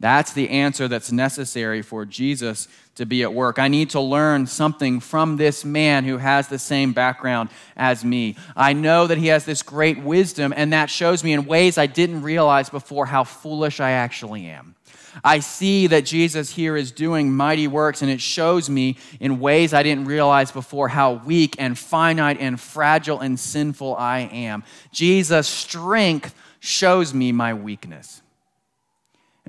That's 0.00 0.32
the 0.32 0.48
answer 0.48 0.88
that's 0.88 1.12
necessary 1.12 1.82
for 1.82 2.06
Jesus 2.06 2.68
to 3.00 3.06
be 3.06 3.22
at 3.22 3.32
work. 3.32 3.58
I 3.58 3.68
need 3.68 3.90
to 3.90 4.00
learn 4.00 4.46
something 4.46 5.00
from 5.00 5.36
this 5.36 5.64
man 5.64 6.04
who 6.04 6.18
has 6.18 6.48
the 6.48 6.58
same 6.58 6.92
background 6.92 7.48
as 7.76 8.04
me. 8.04 8.36
I 8.54 8.74
know 8.74 9.06
that 9.06 9.18
he 9.18 9.28
has 9.28 9.44
this 9.44 9.62
great 9.62 9.98
wisdom, 9.98 10.52
and 10.54 10.72
that 10.72 10.90
shows 10.90 11.24
me 11.24 11.32
in 11.32 11.46
ways 11.46 11.78
I 11.78 11.86
didn't 11.86 12.22
realize 12.22 12.68
before 12.68 13.06
how 13.06 13.24
foolish 13.24 13.80
I 13.80 13.92
actually 13.92 14.46
am. 14.46 14.76
I 15.24 15.40
see 15.40 15.86
that 15.88 16.04
Jesus 16.04 16.50
here 16.50 16.76
is 16.76 16.92
doing 16.92 17.32
mighty 17.32 17.66
works, 17.66 18.02
and 18.02 18.10
it 18.10 18.20
shows 18.20 18.68
me 18.68 18.98
in 19.18 19.40
ways 19.40 19.72
I 19.72 19.82
didn't 19.82 20.04
realize 20.04 20.52
before 20.52 20.88
how 20.88 21.14
weak 21.14 21.56
and 21.58 21.78
finite 21.78 22.38
and 22.38 22.60
fragile 22.60 23.20
and 23.20 23.40
sinful 23.40 23.96
I 23.96 24.20
am. 24.20 24.62
Jesus' 24.92 25.48
strength 25.48 26.34
shows 26.60 27.14
me 27.14 27.32
my 27.32 27.54
weakness. 27.54 28.20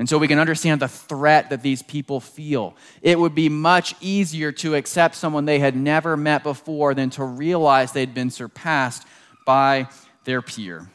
And 0.02 0.10
so 0.10 0.18
we 0.18 0.28
can 0.28 0.40
understand 0.40 0.82
the 0.82 0.88
threat 0.88 1.52
that 1.52 1.62
these 1.62 1.84
people 1.84 2.20
feel. 2.20 2.76
It 3.04 3.20
would 3.20 3.36
be 3.36 3.50
much 3.50 3.94
easier 4.02 4.52
to 4.54 4.74
accept 4.74 5.14
someone 5.14 5.46
they 5.46 5.60
had 5.60 5.76
never 5.76 6.18
met 6.18 6.42
before 6.42 6.96
than 6.96 7.12
to 7.12 7.24
realize 7.24 7.92
they'd 7.92 8.16
been 8.16 8.32
surpassed 8.32 9.06
by 9.46 9.90
their 10.24 10.42
peer. 10.42 10.90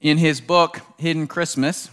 In 0.00 0.16
his 0.16 0.40
book, 0.40 0.80
Hidden 0.96 1.26
Christmas, 1.26 1.90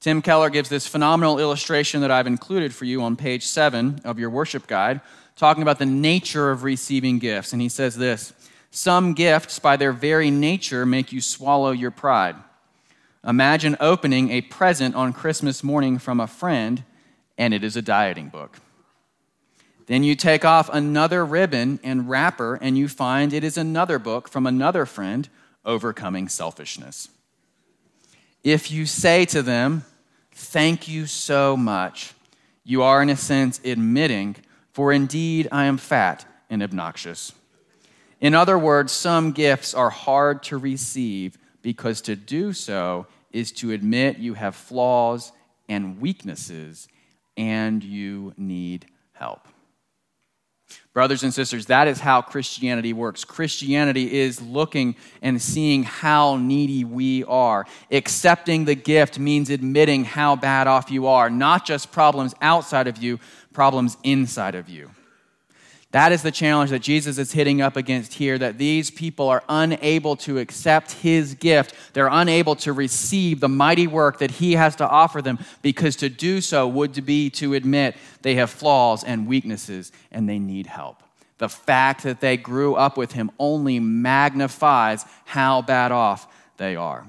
Tim 0.00 0.20
Keller 0.20 0.50
gives 0.50 0.68
this 0.68 0.86
phenomenal 0.86 1.38
illustration 1.38 2.02
that 2.02 2.10
I've 2.10 2.26
included 2.26 2.74
for 2.74 2.84
you 2.84 3.00
on 3.00 3.16
page 3.16 3.46
seven 3.46 4.02
of 4.04 4.18
your 4.18 4.28
worship 4.28 4.66
guide, 4.66 5.00
talking 5.34 5.62
about 5.62 5.78
the 5.78 5.86
nature 5.86 6.50
of 6.50 6.62
receiving 6.62 7.20
gifts. 7.20 7.54
And 7.54 7.62
he 7.62 7.70
says 7.70 7.96
this 7.96 8.34
Some 8.70 9.14
gifts, 9.14 9.58
by 9.58 9.78
their 9.78 9.92
very 9.92 10.30
nature, 10.30 10.84
make 10.84 11.10
you 11.10 11.22
swallow 11.22 11.70
your 11.70 11.90
pride. 11.90 12.36
Imagine 13.26 13.76
opening 13.80 14.30
a 14.30 14.40
present 14.40 14.94
on 14.94 15.12
Christmas 15.12 15.62
morning 15.62 15.98
from 15.98 16.20
a 16.20 16.26
friend, 16.26 16.84
and 17.36 17.52
it 17.52 17.62
is 17.62 17.76
a 17.76 17.82
dieting 17.82 18.28
book. 18.28 18.58
Then 19.86 20.02
you 20.02 20.14
take 20.14 20.44
off 20.44 20.70
another 20.72 21.24
ribbon 21.26 21.80
and 21.82 22.08
wrapper, 22.08 22.54
and 22.54 22.78
you 22.78 22.88
find 22.88 23.32
it 23.32 23.44
is 23.44 23.58
another 23.58 23.98
book 23.98 24.28
from 24.28 24.46
another 24.46 24.86
friend, 24.86 25.28
Overcoming 25.64 26.28
Selfishness. 26.28 27.08
If 28.42 28.70
you 28.70 28.86
say 28.86 29.24
to 29.26 29.42
them, 29.42 29.84
Thank 30.32 30.88
you 30.88 31.06
so 31.06 31.56
much, 31.56 32.14
you 32.64 32.82
are 32.82 33.02
in 33.02 33.10
a 33.10 33.16
sense 33.16 33.60
admitting, 33.64 34.36
For 34.72 34.92
indeed 34.92 35.48
I 35.52 35.64
am 35.64 35.76
fat 35.76 36.24
and 36.48 36.62
obnoxious. 36.62 37.32
In 38.20 38.34
other 38.34 38.58
words, 38.58 38.92
some 38.92 39.32
gifts 39.32 39.74
are 39.74 39.90
hard 39.90 40.42
to 40.44 40.56
receive 40.56 41.36
because 41.62 42.00
to 42.02 42.16
do 42.16 42.52
so 42.52 43.06
is 43.32 43.52
to 43.52 43.72
admit 43.72 44.18
you 44.18 44.34
have 44.34 44.54
flaws 44.54 45.32
and 45.68 46.00
weaknesses 46.00 46.88
and 47.36 47.82
you 47.82 48.34
need 48.36 48.86
help. 49.12 49.46
Brothers 50.92 51.22
and 51.22 51.32
sisters, 51.32 51.66
that 51.66 51.88
is 51.88 52.00
how 52.00 52.20
Christianity 52.20 52.92
works. 52.92 53.24
Christianity 53.24 54.20
is 54.20 54.42
looking 54.42 54.96
and 55.22 55.40
seeing 55.40 55.84
how 55.84 56.36
needy 56.36 56.84
we 56.84 57.24
are. 57.24 57.64
Accepting 57.90 58.64
the 58.64 58.74
gift 58.74 59.18
means 59.18 59.50
admitting 59.50 60.04
how 60.04 60.36
bad 60.36 60.66
off 60.66 60.90
you 60.90 61.06
are, 61.06 61.30
not 61.30 61.64
just 61.64 61.92
problems 61.92 62.34
outside 62.40 62.88
of 62.88 62.98
you, 62.98 63.20
problems 63.52 63.96
inside 64.02 64.54
of 64.54 64.68
you. 64.68 64.90
That 65.92 66.12
is 66.12 66.22
the 66.22 66.30
challenge 66.30 66.70
that 66.70 66.82
Jesus 66.82 67.18
is 67.18 67.32
hitting 67.32 67.60
up 67.60 67.76
against 67.76 68.14
here 68.14 68.38
that 68.38 68.58
these 68.58 68.92
people 68.92 69.28
are 69.28 69.42
unable 69.48 70.14
to 70.18 70.38
accept 70.38 70.92
his 70.92 71.34
gift. 71.34 71.74
They're 71.94 72.08
unable 72.10 72.54
to 72.56 72.72
receive 72.72 73.40
the 73.40 73.48
mighty 73.48 73.88
work 73.88 74.20
that 74.20 74.30
he 74.30 74.52
has 74.52 74.76
to 74.76 74.88
offer 74.88 75.20
them 75.20 75.40
because 75.62 75.96
to 75.96 76.08
do 76.08 76.40
so 76.40 76.68
would 76.68 77.04
be 77.04 77.28
to 77.30 77.54
admit 77.54 77.96
they 78.22 78.36
have 78.36 78.50
flaws 78.50 79.02
and 79.02 79.26
weaknesses 79.26 79.90
and 80.12 80.28
they 80.28 80.38
need 80.38 80.68
help. 80.68 81.02
The 81.38 81.48
fact 81.48 82.04
that 82.04 82.20
they 82.20 82.36
grew 82.36 82.76
up 82.76 82.96
with 82.96 83.12
him 83.12 83.32
only 83.38 83.80
magnifies 83.80 85.04
how 85.24 85.62
bad 85.62 85.90
off 85.90 86.28
they 86.56 86.76
are. 86.76 87.04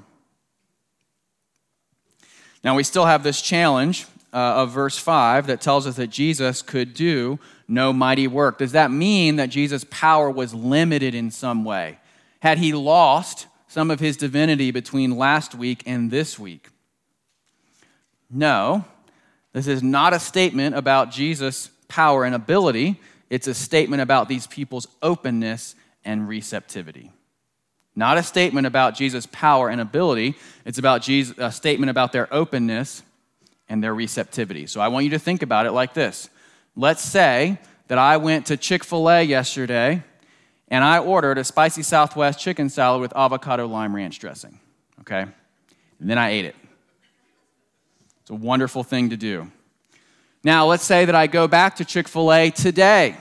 Now, 2.64 2.76
we 2.76 2.84
still 2.84 3.06
have 3.06 3.24
this 3.24 3.42
challenge 3.42 4.08
uh, 4.34 4.38
of 4.38 4.72
verse 4.72 4.98
5 4.98 5.48
that 5.48 5.62
tells 5.62 5.86
us 5.86 5.96
that 5.98 6.08
Jesus 6.08 6.62
could 6.62 6.94
do 6.94 7.40
no 7.68 7.94
mighty 7.94 8.28
work. 8.28 8.58
Does 8.58 8.74
that 8.74 8.92
mean 8.92 9.38
that 9.38 9.50
Jesus' 9.50 9.86
power 9.90 10.30
was 10.30 10.54
limited 10.54 11.16
in 11.16 11.32
some 11.32 11.64
way? 11.64 12.00
Had 12.40 12.58
he 12.58 12.74
lost 12.74 13.48
some 13.68 13.92
of 13.92 14.00
his 14.00 14.18
divinity 14.18 14.72
between 14.72 15.18
last 15.18 15.56
week 15.56 15.84
and 15.86 16.12
this 16.12 16.38
week? 16.38 16.68
No. 18.30 18.86
This 19.54 19.68
is 19.68 19.84
not 19.84 20.14
a 20.14 20.20
statement 20.20 20.76
about 20.76 21.12
Jesus' 21.12 21.70
power 21.88 22.24
and 22.24 22.34
ability. 22.34 23.00
It's 23.30 23.48
a 23.48 23.54
statement 23.54 24.02
about 24.02 24.28
these 24.28 24.48
people's 24.48 24.88
openness 25.02 25.76
and 26.04 26.28
receptivity. 26.28 27.12
Not 27.96 28.18
a 28.18 28.24
statement 28.24 28.68
about 28.68 28.96
Jesus' 28.96 29.26
power 29.26 29.70
and 29.70 29.82
ability. 29.82 30.36
It's 30.66 30.78
about 30.78 31.02
Jesus, 31.02 31.38
a 31.38 31.52
statement 31.52 31.90
about 31.90 32.14
their 32.14 32.34
openness 32.34 33.04
and 33.72 33.82
their 33.82 33.96
receptivity. 33.96 34.68
So 34.68 34.82
I 34.82 34.90
want 34.90 35.06
you 35.06 35.12
to 35.12 35.20
think 35.20 35.42
about 35.42 35.66
it 35.66 35.72
like 35.72 35.94
this 35.94 36.30
Let's 36.76 37.02
say 37.02 37.58
that 37.88 37.98
I 37.98 38.18
went 38.18 38.48
to 38.48 38.58
Chick 38.58 38.84
fil 38.84 39.10
A 39.10 39.24
yesterday 39.24 40.04
and 40.68 40.84
I 40.84 41.00
ordered 41.00 41.38
a 41.38 41.44
spicy 41.46 41.82
Southwest 41.82 42.38
chicken 42.40 42.70
salad 42.70 43.02
with 43.02 43.16
avocado 43.16 43.68
lime 43.68 43.96
ranch 43.96 44.20
dressing, 44.20 44.60
okay? 45.00 45.22
And 45.22 46.10
then 46.10 46.18
I 46.18 46.32
ate 46.32 46.46
it. 46.46 46.56
It's 48.22 48.30
a 48.30 48.36
wonderful 48.36 48.84
thing 48.84 49.10
to 49.12 49.18
do. 49.18 49.50
Now, 50.44 50.66
let's 50.66 50.84
say 50.84 51.06
that 51.06 51.16
I 51.16 51.28
go 51.28 51.48
back 51.48 51.78
to 51.78 51.86
Chick 51.86 52.10
fil 52.10 52.34
A 52.34 52.50
today 52.50 53.16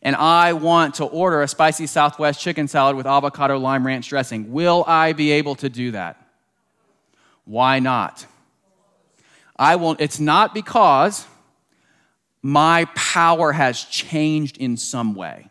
and 0.00 0.14
I 0.14 0.52
want 0.52 0.94
to 0.96 1.04
order 1.04 1.42
a 1.42 1.48
spicy 1.48 1.88
Southwest 1.88 2.40
chicken 2.40 2.68
salad 2.68 2.94
with 2.94 3.06
avocado 3.06 3.58
lime 3.58 3.84
ranch 3.84 4.08
dressing. 4.08 4.52
Will 4.52 4.84
I 4.86 5.12
be 5.12 5.32
able 5.32 5.56
to 5.56 5.68
do 5.68 5.90
that? 5.90 6.24
Why 7.44 7.80
not? 7.80 8.26
I 9.60 9.76
will, 9.76 9.94
it's 9.98 10.18
not 10.18 10.54
because 10.54 11.26
my 12.42 12.86
power 12.94 13.52
has 13.52 13.84
changed 13.84 14.56
in 14.56 14.78
some 14.78 15.14
way. 15.14 15.50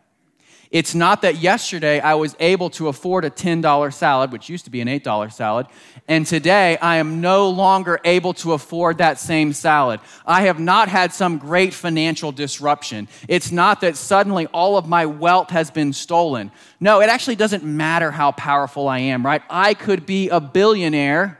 It's 0.72 0.94
not 0.94 1.22
that 1.22 1.36
yesterday 1.36 1.98
I 1.98 2.14
was 2.14 2.36
able 2.38 2.70
to 2.70 2.88
afford 2.88 3.24
a 3.24 3.30
$10 3.30 3.92
salad, 3.92 4.30
which 4.30 4.48
used 4.48 4.64
to 4.66 4.70
be 4.70 4.80
an 4.80 4.88
$8 4.88 5.32
salad, 5.32 5.66
and 6.06 6.24
today 6.26 6.76
I 6.78 6.96
am 6.96 7.20
no 7.20 7.50
longer 7.50 8.00
able 8.04 8.34
to 8.34 8.52
afford 8.52 8.98
that 8.98 9.18
same 9.18 9.52
salad. 9.52 10.00
I 10.24 10.42
have 10.42 10.60
not 10.60 10.88
had 10.88 11.12
some 11.12 11.38
great 11.38 11.74
financial 11.74 12.30
disruption. 12.30 13.08
It's 13.28 13.50
not 13.50 13.80
that 13.80 13.96
suddenly 13.96 14.46
all 14.48 14.76
of 14.76 14.86
my 14.86 15.06
wealth 15.06 15.50
has 15.50 15.72
been 15.72 15.92
stolen. 15.92 16.52
No, 16.78 17.00
it 17.00 17.08
actually 17.08 17.36
doesn't 17.36 17.64
matter 17.64 18.12
how 18.12 18.30
powerful 18.32 18.88
I 18.88 18.98
am, 18.98 19.26
right? 19.26 19.42
I 19.50 19.74
could 19.74 20.06
be 20.06 20.28
a 20.28 20.40
billionaire. 20.40 21.39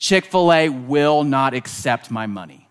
Chick 0.00 0.24
fil 0.24 0.52
A 0.52 0.68
will 0.68 1.22
not 1.22 1.54
accept 1.54 2.10
my 2.10 2.26
money 2.26 2.66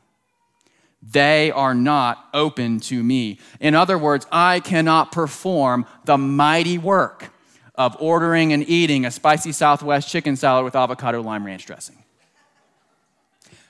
they 1.01 1.51
are 1.51 1.74
not 1.74 2.27
open 2.33 2.79
to 2.81 3.01
me. 3.01 3.39
In 3.59 3.74
other 3.75 3.98
words, 3.98 4.27
I 4.31 4.59
cannot 4.59 5.12
perform 5.12 5.86
the 6.05 6.17
mighty 6.17 6.77
work 6.77 7.31
of 7.75 7.95
ordering 8.00 8.51
and 8.51 8.67
eating 8.67 9.05
a 9.05 9.12
spicy 9.12 9.51
Southwest 9.53 10.09
chicken 10.09 10.36
salad 10.36 10.65
with 10.65 10.75
avocado 10.75 11.21
lime 11.21 11.45
ranch 11.45 11.65
dressing. 11.65 12.03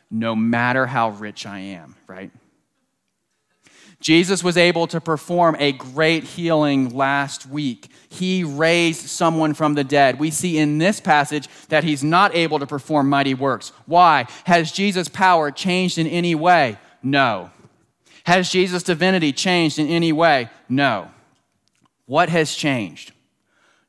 No 0.10 0.36
matter 0.36 0.88
how 0.88 1.12
rich 1.12 1.46
I 1.46 1.60
am, 1.60 1.96
right? 2.08 2.32
Jesus 4.00 4.44
was 4.44 4.56
able 4.56 4.88
to 4.88 5.02
perform 5.02 5.58
a 5.60 5.74
great 5.74 6.24
healing 6.24 6.90
last 6.90 7.46
week. 7.46 7.92
He 8.08 8.46
raised 8.46 9.08
someone 9.08 9.54
from 9.54 9.74
the 9.74 9.84
dead. 9.84 10.20
We 10.20 10.32
see 10.32 10.58
in 10.58 10.78
this 10.78 11.02
passage 11.02 11.50
that 11.68 11.84
he's 11.84 12.04
not 12.04 12.34
able 12.34 12.60
to 12.60 12.68
perform 12.68 13.10
mighty 13.10 13.34
works. 13.34 13.74
Why? 13.86 14.26
Has 14.46 14.72
Jesus' 14.72 15.10
power 15.10 15.52
changed 15.52 15.98
in 15.98 16.08
any 16.08 16.34
way? 16.34 16.78
No. 17.04 17.52
Has 18.24 18.50
Jesus' 18.50 18.84
divinity 18.84 19.34
changed 19.34 19.80
in 19.80 19.88
any 19.88 20.14
way? 20.14 20.50
No. 20.70 21.12
What 22.06 22.30
has 22.30 22.56
changed? 22.56 23.12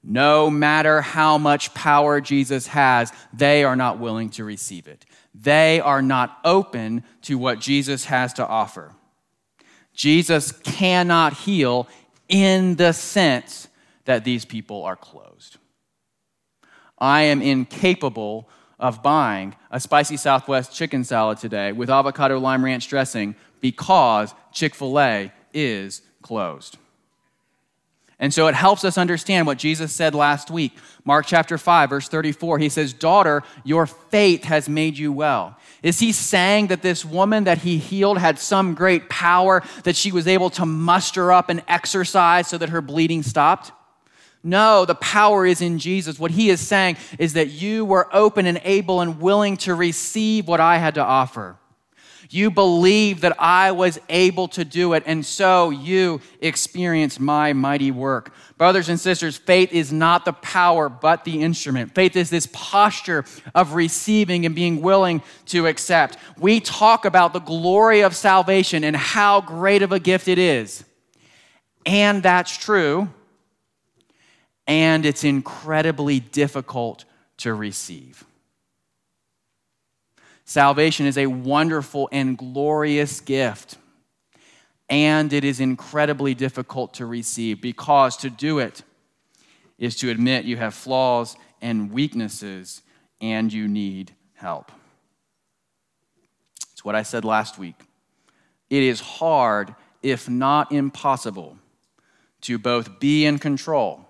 No 0.02 0.50
matter 0.50 1.02
how 1.02 1.38
much 1.38 1.72
power 1.74 2.20
Jesus 2.20 2.66
has, 2.68 3.12
they 3.32 3.64
are 3.64 3.76
not 3.76 3.98
willing 3.98 4.30
to 4.30 4.44
receive 4.44 4.88
it. 4.88 5.04
They 5.34 5.78
are 5.80 6.02
not 6.02 6.38
open 6.44 7.04
to 7.22 7.38
what 7.38 7.60
Jesus 7.60 8.06
has 8.06 8.32
to 8.34 8.46
offer. 8.46 8.94
Jesus 10.00 10.50
cannot 10.52 11.34
heal 11.34 11.86
in 12.26 12.76
the 12.76 12.92
sense 12.92 13.68
that 14.06 14.24
these 14.24 14.46
people 14.46 14.82
are 14.82 14.96
closed. 14.96 15.58
I 16.96 17.20
am 17.24 17.42
incapable 17.42 18.48
of 18.78 19.02
buying 19.02 19.54
a 19.70 19.78
spicy 19.78 20.16
Southwest 20.16 20.74
chicken 20.74 21.04
salad 21.04 21.36
today 21.36 21.72
with 21.72 21.90
avocado 21.90 22.38
lime 22.38 22.64
ranch 22.64 22.88
dressing 22.88 23.36
because 23.60 24.34
Chick 24.52 24.74
fil 24.74 24.98
A 24.98 25.32
is 25.52 26.00
closed. 26.22 26.78
And 28.20 28.34
so 28.34 28.48
it 28.48 28.54
helps 28.54 28.84
us 28.84 28.98
understand 28.98 29.46
what 29.46 29.56
Jesus 29.56 29.92
said 29.92 30.14
last 30.14 30.50
week. 30.50 30.76
Mark 31.06 31.24
chapter 31.26 31.56
5, 31.56 31.88
verse 31.88 32.06
34, 32.06 32.58
he 32.58 32.68
says, 32.68 32.92
Daughter, 32.92 33.42
your 33.64 33.86
faith 33.86 34.44
has 34.44 34.68
made 34.68 34.98
you 34.98 35.10
well. 35.10 35.56
Is 35.82 36.00
he 36.00 36.12
saying 36.12 36.66
that 36.66 36.82
this 36.82 37.02
woman 37.02 37.44
that 37.44 37.58
he 37.58 37.78
healed 37.78 38.18
had 38.18 38.38
some 38.38 38.74
great 38.74 39.08
power 39.08 39.62
that 39.84 39.96
she 39.96 40.12
was 40.12 40.26
able 40.26 40.50
to 40.50 40.66
muster 40.66 41.32
up 41.32 41.48
and 41.48 41.62
exercise 41.66 42.46
so 42.46 42.58
that 42.58 42.68
her 42.68 42.82
bleeding 42.82 43.22
stopped? 43.22 43.72
No, 44.42 44.84
the 44.84 44.94
power 44.94 45.46
is 45.46 45.62
in 45.62 45.78
Jesus. 45.78 46.18
What 46.18 46.30
he 46.30 46.50
is 46.50 46.60
saying 46.60 46.98
is 47.18 47.32
that 47.32 47.48
you 47.48 47.86
were 47.86 48.14
open 48.14 48.44
and 48.44 48.60
able 48.64 49.00
and 49.00 49.18
willing 49.18 49.56
to 49.58 49.74
receive 49.74 50.46
what 50.46 50.60
I 50.60 50.76
had 50.76 50.94
to 50.94 51.02
offer. 51.02 51.56
You 52.32 52.52
believed 52.52 53.22
that 53.22 53.34
I 53.40 53.72
was 53.72 53.98
able 54.08 54.46
to 54.48 54.64
do 54.64 54.92
it, 54.92 55.02
and 55.04 55.26
so 55.26 55.70
you 55.70 56.20
experienced 56.40 57.18
my 57.18 57.52
mighty 57.52 57.90
work. 57.90 58.32
Brothers 58.56 58.88
and 58.88 59.00
sisters, 59.00 59.36
faith 59.36 59.72
is 59.72 59.92
not 59.92 60.24
the 60.24 60.32
power, 60.32 60.88
but 60.88 61.24
the 61.24 61.42
instrument. 61.42 61.92
Faith 61.92 62.14
is 62.14 62.30
this 62.30 62.46
posture 62.52 63.24
of 63.52 63.74
receiving 63.74 64.46
and 64.46 64.54
being 64.54 64.80
willing 64.80 65.22
to 65.46 65.66
accept. 65.66 66.18
We 66.38 66.60
talk 66.60 67.04
about 67.04 67.32
the 67.32 67.40
glory 67.40 68.02
of 68.02 68.14
salvation 68.14 68.84
and 68.84 68.94
how 68.94 69.40
great 69.40 69.82
of 69.82 69.90
a 69.90 69.98
gift 69.98 70.28
it 70.28 70.38
is. 70.38 70.84
And 71.84 72.22
that's 72.22 72.56
true. 72.56 73.08
And 74.68 75.04
it's 75.04 75.24
incredibly 75.24 76.20
difficult 76.20 77.06
to 77.38 77.54
receive. 77.54 78.24
Salvation 80.50 81.06
is 81.06 81.16
a 81.16 81.28
wonderful 81.28 82.08
and 82.10 82.36
glorious 82.36 83.20
gift, 83.20 83.78
and 84.88 85.32
it 85.32 85.44
is 85.44 85.60
incredibly 85.60 86.34
difficult 86.34 86.92
to 86.94 87.06
receive 87.06 87.60
because 87.60 88.16
to 88.16 88.30
do 88.30 88.58
it 88.58 88.82
is 89.78 89.94
to 89.94 90.10
admit 90.10 90.44
you 90.44 90.56
have 90.56 90.74
flaws 90.74 91.36
and 91.62 91.92
weaknesses 91.92 92.82
and 93.20 93.52
you 93.52 93.68
need 93.68 94.12
help. 94.34 94.72
It's 96.72 96.84
what 96.84 96.96
I 96.96 97.04
said 97.04 97.24
last 97.24 97.56
week. 97.56 97.76
It 98.70 98.82
is 98.82 98.98
hard, 98.98 99.72
if 100.02 100.28
not 100.28 100.72
impossible, 100.72 101.58
to 102.40 102.58
both 102.58 102.98
be 102.98 103.24
in 103.24 103.38
control 103.38 104.04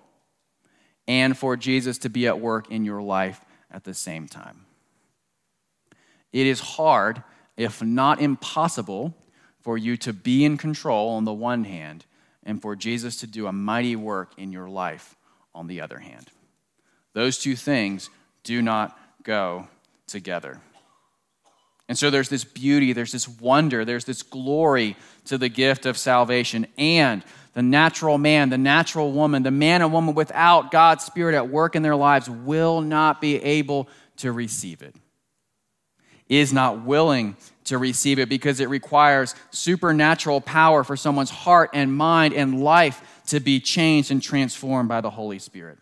and 1.07 1.37
for 1.37 1.55
Jesus 1.55 1.99
to 1.99 2.09
be 2.09 2.25
at 2.25 2.39
work 2.39 2.71
in 2.71 2.83
your 2.83 3.03
life 3.03 3.41
at 3.69 3.83
the 3.83 3.93
same 3.93 4.27
time. 4.27 4.65
It 6.33 6.47
is 6.47 6.59
hard, 6.59 7.23
if 7.57 7.81
not 7.81 8.21
impossible, 8.21 9.13
for 9.61 9.77
you 9.77 9.97
to 9.97 10.13
be 10.13 10.43
in 10.45 10.57
control 10.57 11.09
on 11.09 11.25
the 11.25 11.33
one 11.33 11.63
hand 11.63 12.05
and 12.43 12.61
for 12.61 12.75
Jesus 12.75 13.17
to 13.17 13.27
do 13.27 13.47
a 13.47 13.51
mighty 13.51 13.95
work 13.95 14.31
in 14.37 14.51
your 14.51 14.69
life 14.69 15.15
on 15.53 15.67
the 15.67 15.81
other 15.81 15.99
hand. 15.99 16.27
Those 17.13 17.37
two 17.37 17.55
things 17.55 18.09
do 18.43 18.61
not 18.61 18.97
go 19.23 19.67
together. 20.07 20.59
And 21.87 21.97
so 21.97 22.09
there's 22.09 22.29
this 22.29 22.45
beauty, 22.45 22.93
there's 22.93 23.11
this 23.11 23.27
wonder, 23.27 23.83
there's 23.83 24.05
this 24.05 24.23
glory 24.23 24.95
to 25.25 25.37
the 25.37 25.49
gift 25.49 25.85
of 25.85 25.97
salvation. 25.97 26.65
And 26.77 27.21
the 27.53 27.61
natural 27.61 28.17
man, 28.17 28.49
the 28.49 28.57
natural 28.57 29.11
woman, 29.11 29.43
the 29.43 29.51
man 29.51 29.81
and 29.81 29.91
woman 29.91 30.15
without 30.15 30.71
God's 30.71 31.03
Spirit 31.03 31.35
at 31.35 31.49
work 31.49 31.75
in 31.75 31.83
their 31.83 31.97
lives 31.97 32.29
will 32.29 32.79
not 32.79 33.19
be 33.19 33.35
able 33.43 33.89
to 34.17 34.31
receive 34.31 34.81
it 34.81 34.95
is 36.31 36.53
not 36.53 36.85
willing 36.85 37.35
to 37.65 37.77
receive 37.77 38.17
it 38.17 38.29
because 38.29 38.61
it 38.61 38.69
requires 38.69 39.35
supernatural 39.51 40.39
power 40.39 40.83
for 40.83 40.95
someone's 40.95 41.29
heart 41.29 41.69
and 41.73 41.93
mind 41.93 42.33
and 42.33 42.63
life 42.63 43.21
to 43.27 43.41
be 43.41 43.59
changed 43.59 44.09
and 44.11 44.23
transformed 44.23 44.87
by 44.87 45.01
the 45.01 45.09
Holy 45.09 45.37
Spirit. 45.37 45.77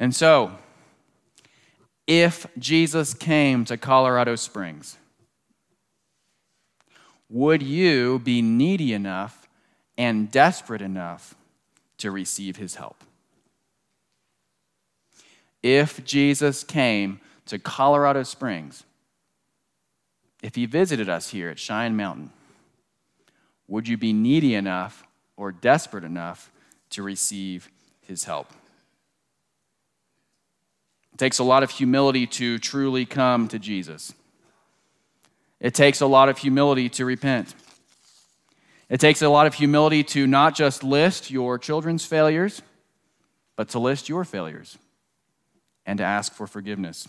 And 0.00 0.14
so, 0.14 0.50
if 2.08 2.46
Jesus 2.58 3.14
came 3.14 3.64
to 3.66 3.76
Colorado 3.76 4.34
Springs, 4.34 4.98
would 7.30 7.62
you 7.62 8.18
be 8.18 8.42
needy 8.42 8.92
enough 8.92 9.48
and 9.96 10.30
desperate 10.30 10.82
enough 10.82 11.36
to 11.98 12.10
receive 12.10 12.56
his 12.56 12.74
help? 12.74 13.02
If 15.62 16.04
Jesus 16.04 16.64
came 16.64 17.20
to 17.46 17.58
Colorado 17.58 18.22
Springs, 18.22 18.84
if 20.42 20.54
he 20.54 20.66
visited 20.66 21.08
us 21.08 21.30
here 21.30 21.48
at 21.48 21.58
Cheyenne 21.58 21.96
Mountain, 21.96 22.30
would 23.68 23.88
you 23.88 23.96
be 23.96 24.12
needy 24.12 24.54
enough 24.54 25.04
or 25.36 25.50
desperate 25.50 26.04
enough 26.04 26.50
to 26.90 27.02
receive 27.02 27.68
his 28.02 28.24
help? 28.24 28.50
It 31.12 31.18
takes 31.18 31.38
a 31.38 31.44
lot 31.44 31.62
of 31.62 31.70
humility 31.70 32.26
to 32.26 32.58
truly 32.58 33.06
come 33.06 33.48
to 33.48 33.58
Jesus. 33.58 34.12
It 35.60 35.74
takes 35.74 36.00
a 36.00 36.06
lot 36.06 36.28
of 36.28 36.38
humility 36.38 36.88
to 36.90 37.04
repent. 37.04 37.54
It 38.88 39.00
takes 39.00 39.22
a 39.22 39.28
lot 39.28 39.46
of 39.46 39.54
humility 39.54 40.04
to 40.04 40.26
not 40.26 40.54
just 40.54 40.84
list 40.84 41.30
your 41.30 41.58
children's 41.58 42.04
failures, 42.04 42.62
but 43.56 43.70
to 43.70 43.78
list 43.78 44.08
your 44.08 44.24
failures 44.24 44.78
and 45.86 45.98
to 45.98 46.04
ask 46.04 46.34
for 46.34 46.46
forgiveness. 46.46 47.08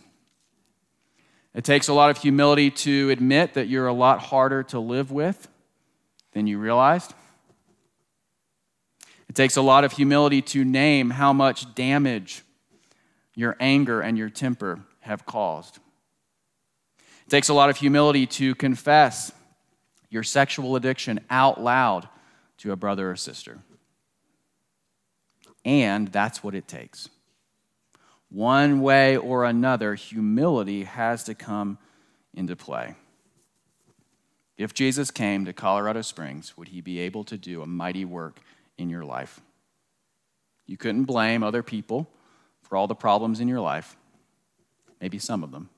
It 1.57 1.63
takes 1.63 1.87
a 1.87 1.93
lot 1.93 2.11
of 2.11 2.19
humility 2.19 2.69
to 2.69 3.09
admit 3.09 3.55
that 3.55 3.67
you're 3.67 3.87
a 3.87 3.93
lot 3.93 4.19
harder 4.19 4.61
to 4.65 4.79
live 4.79 5.11
with 5.11 5.47
than 6.33 6.45
you 6.45 6.59
realized. 6.59 7.15
It 9.27 9.33
takes 9.33 9.57
a 9.57 9.63
lot 9.63 9.83
of 9.83 9.91
humility 9.91 10.43
to 10.43 10.63
name 10.63 11.09
how 11.09 11.33
much 11.33 11.73
damage 11.73 12.43
your 13.33 13.55
anger 13.59 14.01
and 14.01 14.19
your 14.19 14.29
temper 14.29 14.81
have 14.99 15.25
caused. 15.25 15.79
It 17.25 17.29
takes 17.31 17.49
a 17.49 17.55
lot 17.55 17.71
of 17.71 17.77
humility 17.77 18.27
to 18.27 18.53
confess 18.53 19.31
your 20.11 20.21
sexual 20.21 20.75
addiction 20.75 21.21
out 21.27 21.59
loud 21.59 22.07
to 22.59 22.71
a 22.71 22.75
brother 22.75 23.09
or 23.09 23.15
sister. 23.15 23.57
And 25.65 26.09
that's 26.09 26.43
what 26.43 26.53
it 26.53 26.67
takes 26.67 27.09
one 28.29 28.81
way 28.81 29.15
or 29.17 29.45
another, 29.45 29.95
humility 29.95 30.83
has 30.83 31.23
to 31.25 31.35
come 31.35 31.77
into 32.33 32.55
play. 32.55 32.95
If 34.57 34.73
Jesus 34.73 35.11
came 35.11 35.45
to 35.45 35.53
Colorado 35.53 36.01
Springs, 36.01 36.57
would 36.57 36.69
he 36.69 36.81
be 36.81 36.99
able 36.99 37.23
to 37.25 37.37
do 37.37 37.61
a 37.61 37.67
mighty 37.67 38.05
work 38.05 38.39
in 38.77 38.89
your 38.89 39.05
life? 39.05 39.39
You 40.65 40.77
couldn't 40.77 41.05
blame 41.05 41.43
other 41.43 41.63
people 41.63 42.07
for 42.63 42.75
all 42.75 42.87
the 42.87 42.95
problems 42.95 43.39
in 43.39 43.47
your 43.47 43.61
life, 43.61 43.95
maybe 44.99 45.19
some 45.19 45.43
of 45.43 45.51
them. 45.51 45.69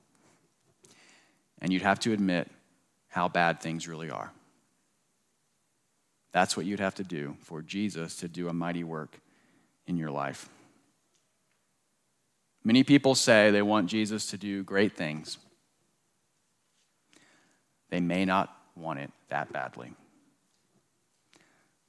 And 1.62 1.72
you'd 1.72 1.82
have 1.82 2.00
to 2.00 2.14
admit 2.14 2.50
how 3.10 3.28
bad 3.28 3.60
things 3.60 3.88
really 3.88 4.10
are. 4.10 4.32
That's 6.32 6.56
what 6.56 6.66
you'd 6.66 6.80
have 6.80 6.96
to 6.96 7.04
do 7.04 7.36
for 7.42 7.62
Jesus 7.62 8.16
to 8.18 8.28
do 8.28 8.48
a 8.48 8.54
mighty 8.54 8.84
work 8.84 9.20
in 9.88 9.98
your 9.98 10.12
life. 10.12 10.50
Many 12.64 12.84
people 12.84 13.16
say 13.16 13.52
they 13.52 13.62
want 13.62 13.90
Jesus 13.90 14.28
to 14.28 14.38
do 14.38 14.64
great 14.64 14.96
things. 14.96 15.38
They 17.90 18.00
may 18.00 18.26
not 18.26 18.56
want 18.76 19.00
it 19.00 19.12
that 19.30 19.52
badly. 19.52 19.94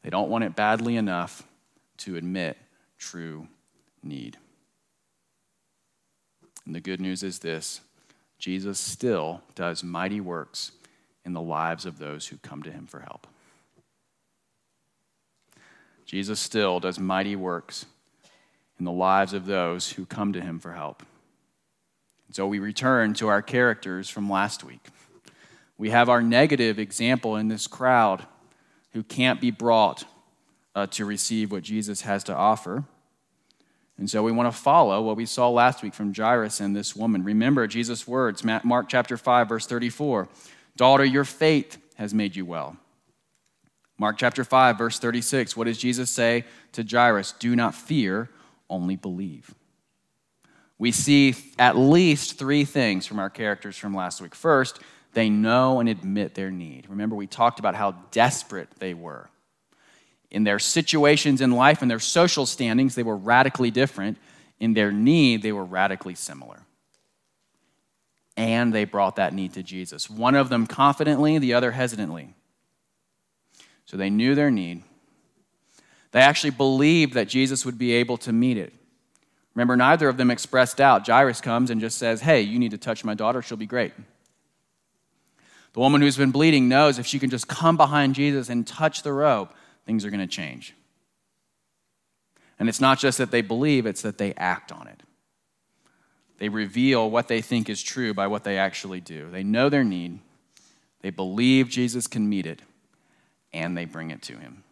They 0.02 0.10
don't 0.10 0.30
want 0.30 0.44
it 0.44 0.56
badly 0.56 0.96
enough 0.96 1.42
to 1.98 2.16
admit 2.16 2.56
true 2.98 3.48
need. 4.02 4.38
And 6.64 6.74
the 6.74 6.80
good 6.80 7.00
news 7.00 7.22
is 7.22 7.40
this 7.40 7.80
Jesus 8.38 8.78
still 8.78 9.42
does 9.54 9.84
mighty 9.84 10.20
works 10.20 10.72
in 11.24 11.32
the 11.32 11.40
lives 11.40 11.84
of 11.84 11.98
those 11.98 12.28
who 12.28 12.38
come 12.38 12.62
to 12.62 12.72
him 12.72 12.86
for 12.86 13.00
help. 13.00 13.26
Jesus 16.06 16.40
still 16.40 16.80
does 16.80 16.98
mighty 16.98 17.36
works 17.36 17.86
in 18.80 18.86
the 18.86 18.90
lives 18.90 19.34
of 19.34 19.46
those 19.46 19.92
who 19.92 20.06
come 20.06 20.32
to 20.32 20.40
him 20.40 20.58
for 20.58 20.72
help. 20.72 21.04
So 22.32 22.46
we 22.46 22.58
return 22.58 23.14
to 23.14 23.28
our 23.28 23.42
characters 23.42 24.08
from 24.08 24.30
last 24.30 24.64
week. 24.64 24.88
We 25.76 25.90
have 25.90 26.08
our 26.08 26.22
negative 26.22 26.78
example 26.78 27.36
in 27.36 27.48
this 27.48 27.66
crowd 27.66 28.24
who 28.92 29.02
can't 29.02 29.40
be 29.40 29.50
brought 29.50 30.04
uh, 30.74 30.86
to 30.88 31.04
receive 31.04 31.52
what 31.52 31.62
Jesus 31.62 32.02
has 32.02 32.24
to 32.24 32.34
offer. 32.34 32.84
And 33.98 34.08
so 34.08 34.22
we 34.22 34.32
want 34.32 34.52
to 34.52 34.58
follow 34.58 35.02
what 35.02 35.16
we 35.16 35.26
saw 35.26 35.50
last 35.50 35.82
week 35.82 35.92
from 35.92 36.14
Jairus 36.14 36.60
and 36.60 36.74
this 36.74 36.96
woman. 36.96 37.22
Remember 37.22 37.66
Jesus' 37.66 38.08
words, 38.08 38.42
Mark 38.64 38.88
chapter 38.88 39.16
5, 39.16 39.48
verse 39.48 39.66
34 39.66 40.28
Daughter, 40.76 41.04
your 41.04 41.24
faith 41.24 41.76
has 41.96 42.14
made 42.14 42.34
you 42.34 42.46
well. 42.46 42.76
Mark 43.98 44.16
chapter 44.16 44.44
5, 44.44 44.78
verse 44.78 44.98
36, 44.98 45.54
what 45.56 45.64
does 45.64 45.76
Jesus 45.76 46.08
say 46.08 46.44
to 46.72 46.82
Jairus? 46.82 47.32
Do 47.32 47.54
not 47.54 47.74
fear 47.74 48.30
only 48.70 48.96
believe. 48.96 49.54
we 50.78 50.92
see 50.92 51.34
at 51.58 51.76
least 51.76 52.38
three 52.38 52.64
things 52.64 53.06
from 53.06 53.18
our 53.18 53.28
characters 53.28 53.76
from 53.76 53.92
last 53.92 54.22
week. 54.22 54.34
First, 54.34 54.80
they 55.12 55.28
know 55.28 55.78
and 55.78 55.88
admit 55.88 56.34
their 56.34 56.50
need. 56.50 56.86
Remember, 56.88 57.14
we 57.14 57.26
talked 57.26 57.58
about 57.58 57.74
how 57.74 57.92
desperate 58.12 58.68
they 58.78 58.94
were. 58.94 59.28
In 60.30 60.44
their 60.44 60.58
situations 60.58 61.42
in 61.42 61.50
life 61.50 61.82
and 61.82 61.90
their 61.90 61.98
social 61.98 62.46
standings, 62.46 62.94
they 62.94 63.02
were 63.02 63.16
radically 63.16 63.70
different. 63.70 64.16
In 64.58 64.72
their 64.72 64.90
need, 64.90 65.42
they 65.42 65.52
were 65.52 65.64
radically 65.64 66.14
similar. 66.14 66.60
And 68.36 68.72
they 68.72 68.84
brought 68.84 69.16
that 69.16 69.34
need 69.34 69.52
to 69.54 69.62
Jesus. 69.62 70.08
One 70.08 70.34
of 70.34 70.48
them 70.48 70.66
confidently, 70.66 71.38
the 71.38 71.54
other 71.54 71.72
hesitantly. 71.72 72.32
So 73.84 73.98
they 73.98 74.08
knew 74.08 74.34
their 74.34 74.50
need. 74.50 74.82
They 76.12 76.20
actually 76.20 76.50
believed 76.50 77.14
that 77.14 77.28
Jesus 77.28 77.64
would 77.64 77.78
be 77.78 77.92
able 77.92 78.16
to 78.18 78.32
meet 78.32 78.56
it. 78.56 78.72
Remember, 79.54 79.76
neither 79.76 80.08
of 80.08 80.16
them 80.16 80.30
expressed 80.30 80.78
doubt. 80.78 81.06
Jairus 81.06 81.40
comes 81.40 81.70
and 81.70 81.80
just 81.80 81.98
says, 81.98 82.20
Hey, 82.20 82.40
you 82.40 82.58
need 82.58 82.70
to 82.70 82.78
touch 82.78 83.04
my 83.04 83.14
daughter, 83.14 83.42
she'll 83.42 83.56
be 83.56 83.66
great. 83.66 83.92
The 85.72 85.80
woman 85.80 86.00
who's 86.00 86.16
been 86.16 86.32
bleeding 86.32 86.68
knows 86.68 86.98
if 86.98 87.06
she 87.06 87.18
can 87.18 87.30
just 87.30 87.46
come 87.46 87.76
behind 87.76 88.14
Jesus 88.14 88.48
and 88.48 88.66
touch 88.66 89.02
the 89.02 89.12
robe, 89.12 89.50
things 89.86 90.04
are 90.04 90.10
going 90.10 90.20
to 90.20 90.26
change. 90.26 90.74
And 92.58 92.68
it's 92.68 92.80
not 92.80 92.98
just 92.98 93.18
that 93.18 93.30
they 93.30 93.40
believe, 93.40 93.86
it's 93.86 94.02
that 94.02 94.18
they 94.18 94.34
act 94.34 94.72
on 94.72 94.88
it. 94.88 95.02
They 96.38 96.48
reveal 96.48 97.10
what 97.10 97.28
they 97.28 97.40
think 97.40 97.68
is 97.68 97.82
true 97.82 98.14
by 98.14 98.26
what 98.26 98.44
they 98.44 98.58
actually 98.58 99.00
do. 99.00 99.30
They 99.30 99.44
know 99.44 99.68
their 99.68 99.84
need, 99.84 100.20
they 101.02 101.10
believe 101.10 101.68
Jesus 101.68 102.06
can 102.06 102.28
meet 102.28 102.46
it, 102.46 102.62
and 103.52 103.76
they 103.76 103.84
bring 103.84 104.10
it 104.10 104.22
to 104.22 104.36
him. 104.36 104.64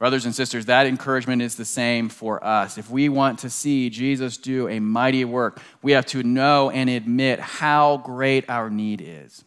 Brothers 0.00 0.24
and 0.24 0.34
sisters, 0.34 0.64
that 0.64 0.86
encouragement 0.86 1.42
is 1.42 1.56
the 1.56 1.64
same 1.66 2.08
for 2.08 2.42
us. 2.42 2.78
If 2.78 2.88
we 2.88 3.10
want 3.10 3.40
to 3.40 3.50
see 3.50 3.90
Jesus 3.90 4.38
do 4.38 4.66
a 4.66 4.80
mighty 4.80 5.26
work, 5.26 5.60
we 5.82 5.92
have 5.92 6.06
to 6.06 6.22
know 6.22 6.70
and 6.70 6.88
admit 6.88 7.38
how 7.38 7.98
great 7.98 8.48
our 8.48 8.70
need 8.70 9.02
is. 9.04 9.44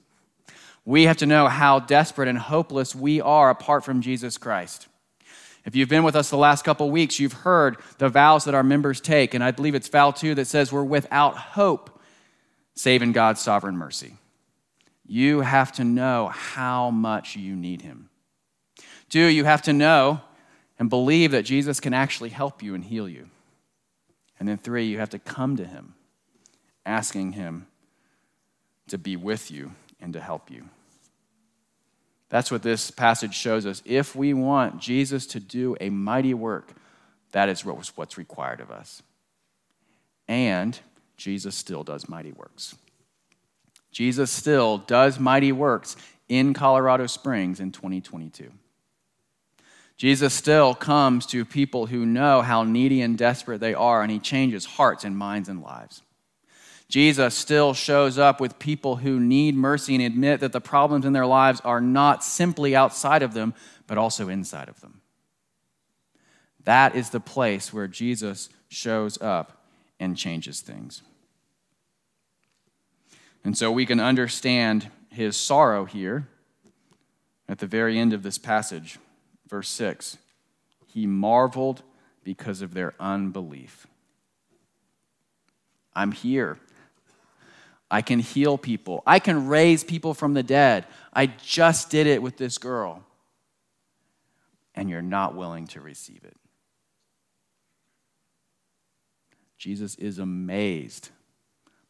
We 0.86 1.06
have 1.06 1.18
to 1.18 1.26
know 1.26 1.48
how 1.48 1.80
desperate 1.80 2.30
and 2.30 2.38
hopeless 2.38 2.94
we 2.94 3.20
are 3.20 3.50
apart 3.50 3.84
from 3.84 4.04
Jesus 4.04 4.38
Christ. 4.38 4.88
If 5.66 5.76
you've 5.76 5.90
been 5.90 6.04
with 6.04 6.16
us 6.16 6.30
the 6.30 6.38
last 6.38 6.64
couple 6.64 6.92
weeks, 6.92 7.20
you've 7.20 7.34
heard 7.34 7.78
the 7.98 8.10
vows 8.10 8.46
that 8.46 8.54
our 8.54 8.62
members 8.62 9.02
take, 9.02 9.34
and 9.34 9.44
I 9.44 9.50
believe 9.50 9.74
it's 9.74 9.88
vow 9.88 10.12
two 10.12 10.36
that 10.36 10.46
says 10.46 10.72
we're 10.72 10.84
without 10.84 11.36
hope 11.36 12.00
save 12.76 13.02
in 13.02 13.12
God's 13.12 13.42
sovereign 13.42 13.76
mercy. 13.76 14.18
You 15.08 15.42
have 15.42 15.72
to 15.74 15.84
know 15.84 16.28
how 16.28 16.92
much 16.92 17.36
you 17.36 17.56
need 17.56 17.82
Him. 17.82 18.10
Two, 19.10 19.26
you 19.26 19.46
have 19.46 19.64
to 19.64 19.74
know 19.74 20.22
and 20.84 20.90
believe 20.90 21.32
that 21.32 21.44
Jesus 21.44 21.80
can 21.80 21.94
actually 21.94 22.28
help 22.28 22.62
you 22.62 22.76
and 22.76 22.84
heal 22.84 23.08
you. 23.08 23.30
And 24.38 24.50
then 24.50 24.58
three, 24.58 24.84
you 24.84 25.00
have 25.00 25.12
to 25.12 25.18
come 25.18 25.56
to 25.56 25.66
Him, 25.66 25.94
asking 26.86 27.32
Him 27.32 27.68
to 28.90 28.98
be 28.98 29.16
with 29.16 29.50
you 29.50 29.72
and 30.02 30.12
to 30.12 30.20
help 30.20 30.52
you. 30.52 30.68
That's 32.28 32.52
what 32.52 32.64
this 32.64 32.92
passage 32.92 33.34
shows 33.34 33.66
us. 33.66 33.82
If 33.86 34.14
we 34.14 34.34
want 34.34 34.82
Jesus 34.82 35.26
to 35.28 35.40
do 35.40 35.78
a 35.80 35.90
mighty 35.90 36.34
work, 36.34 36.74
that 37.32 37.48
is 37.48 37.64
what's 37.64 38.18
required 38.18 38.60
of 38.60 38.70
us. 38.70 39.02
And 40.28 40.78
Jesus 41.16 41.56
still 41.56 41.86
does 41.86 42.10
mighty 42.10 42.34
works. 42.34 42.76
Jesus 43.94 44.32
still 44.32 44.80
does 44.80 45.18
mighty 45.18 45.54
works 45.54 45.96
in 46.28 46.54
Colorado 46.54 47.08
Springs 47.08 47.62
in 47.62 47.72
2022. 47.72 48.52
Jesus 49.98 50.34
still 50.34 50.74
comes 50.74 51.26
to 51.28 51.46
people 51.46 51.86
who 51.86 52.06
know 52.06 52.42
how 52.42 52.64
needy 52.64 53.02
and 53.02 53.18
desperate 53.18 53.60
they 53.60 53.74
are, 53.74 54.02
and 54.02 54.12
he 54.12 54.20
changes 54.20 54.66
hearts 54.66 55.04
and 55.04 55.18
minds 55.18 55.50
and 55.50 55.62
lives. 55.62 56.02
Jesus 56.90 57.34
still 57.34 57.74
shows 57.74 58.18
up 58.18 58.40
with 58.40 58.60
people 58.60 58.98
who 58.98 59.20
need 59.20 59.56
mercy 59.56 59.96
and 59.96 60.04
admit 60.04 60.42
that 60.42 60.52
the 60.52 60.62
problems 60.62 61.06
in 61.06 61.14
their 61.14 61.26
lives 61.26 61.62
are 61.62 61.82
not 61.82 62.24
simply 62.24 62.76
outside 62.76 63.24
of 63.24 63.34
them, 63.34 63.54
but 63.88 63.98
also 63.98 64.30
inside 64.30 64.70
of 64.70 64.82
them. 64.82 65.02
That 66.66 66.96
is 66.96 67.10
the 67.10 67.20
place 67.20 67.74
where 67.74 67.88
Jesus 67.88 68.50
shows 68.70 69.22
up 69.22 69.66
and 70.00 70.18
changes 70.18 70.62
things. 70.62 71.02
And 73.44 73.58
so 73.58 73.72
we 73.72 73.86
can 73.86 74.00
understand 74.00 74.90
his 75.10 75.36
sorrow 75.36 75.86
here 75.86 76.28
at 77.50 77.60
the 77.60 77.68
very 77.68 78.00
end 78.00 78.14
of 78.14 78.24
this 78.24 78.38
passage. 78.38 79.00
Verse 79.48 79.70
6 79.70 80.18
He 80.88 81.08
marveled 81.08 81.84
because 82.24 82.62
of 82.62 82.74
their 82.74 82.94
unbelief. 83.00 83.88
I'm 85.96 86.12
here. 86.12 86.58
I 87.92 88.02
can 88.02 88.20
heal 88.20 88.58
people. 88.58 89.04
I 89.06 89.20
can 89.20 89.48
raise 89.48 89.84
people 89.84 90.16
from 90.16 90.34
the 90.34 90.42
dead. 90.42 90.88
I 91.14 91.28
just 91.28 91.92
did 91.92 92.08
it 92.08 92.24
with 92.24 92.38
this 92.38 92.58
girl. 92.58 93.04
And 94.74 94.90
you're 94.90 95.04
not 95.04 95.36
willing 95.36 95.68
to 95.68 95.82
receive 95.82 96.24
it. 96.24 96.36
Jesus 99.60 99.94
is 99.96 100.18
amazed 100.18 101.10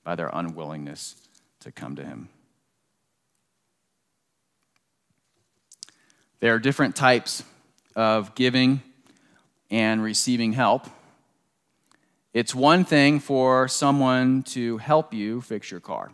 by 0.04 0.16
their 0.16 0.30
unwillingness 0.34 1.16
to 1.62 1.72
come 1.72 1.96
to 1.96 2.04
him. 2.04 2.28
There 6.40 6.54
are 6.54 6.60
different 6.60 6.96
types 6.96 7.44
of 7.96 8.36
giving 8.36 8.82
and 9.72 10.04
receiving 10.04 10.54
help. 10.54 10.88
It's 12.34 12.56
one 12.56 12.84
thing 12.84 13.20
for 13.20 13.68
someone 13.68 14.44
to 14.44 14.78
help 14.78 15.14
you 15.14 15.42
fix 15.42 15.70
your 15.70 15.80
car. 15.80 16.12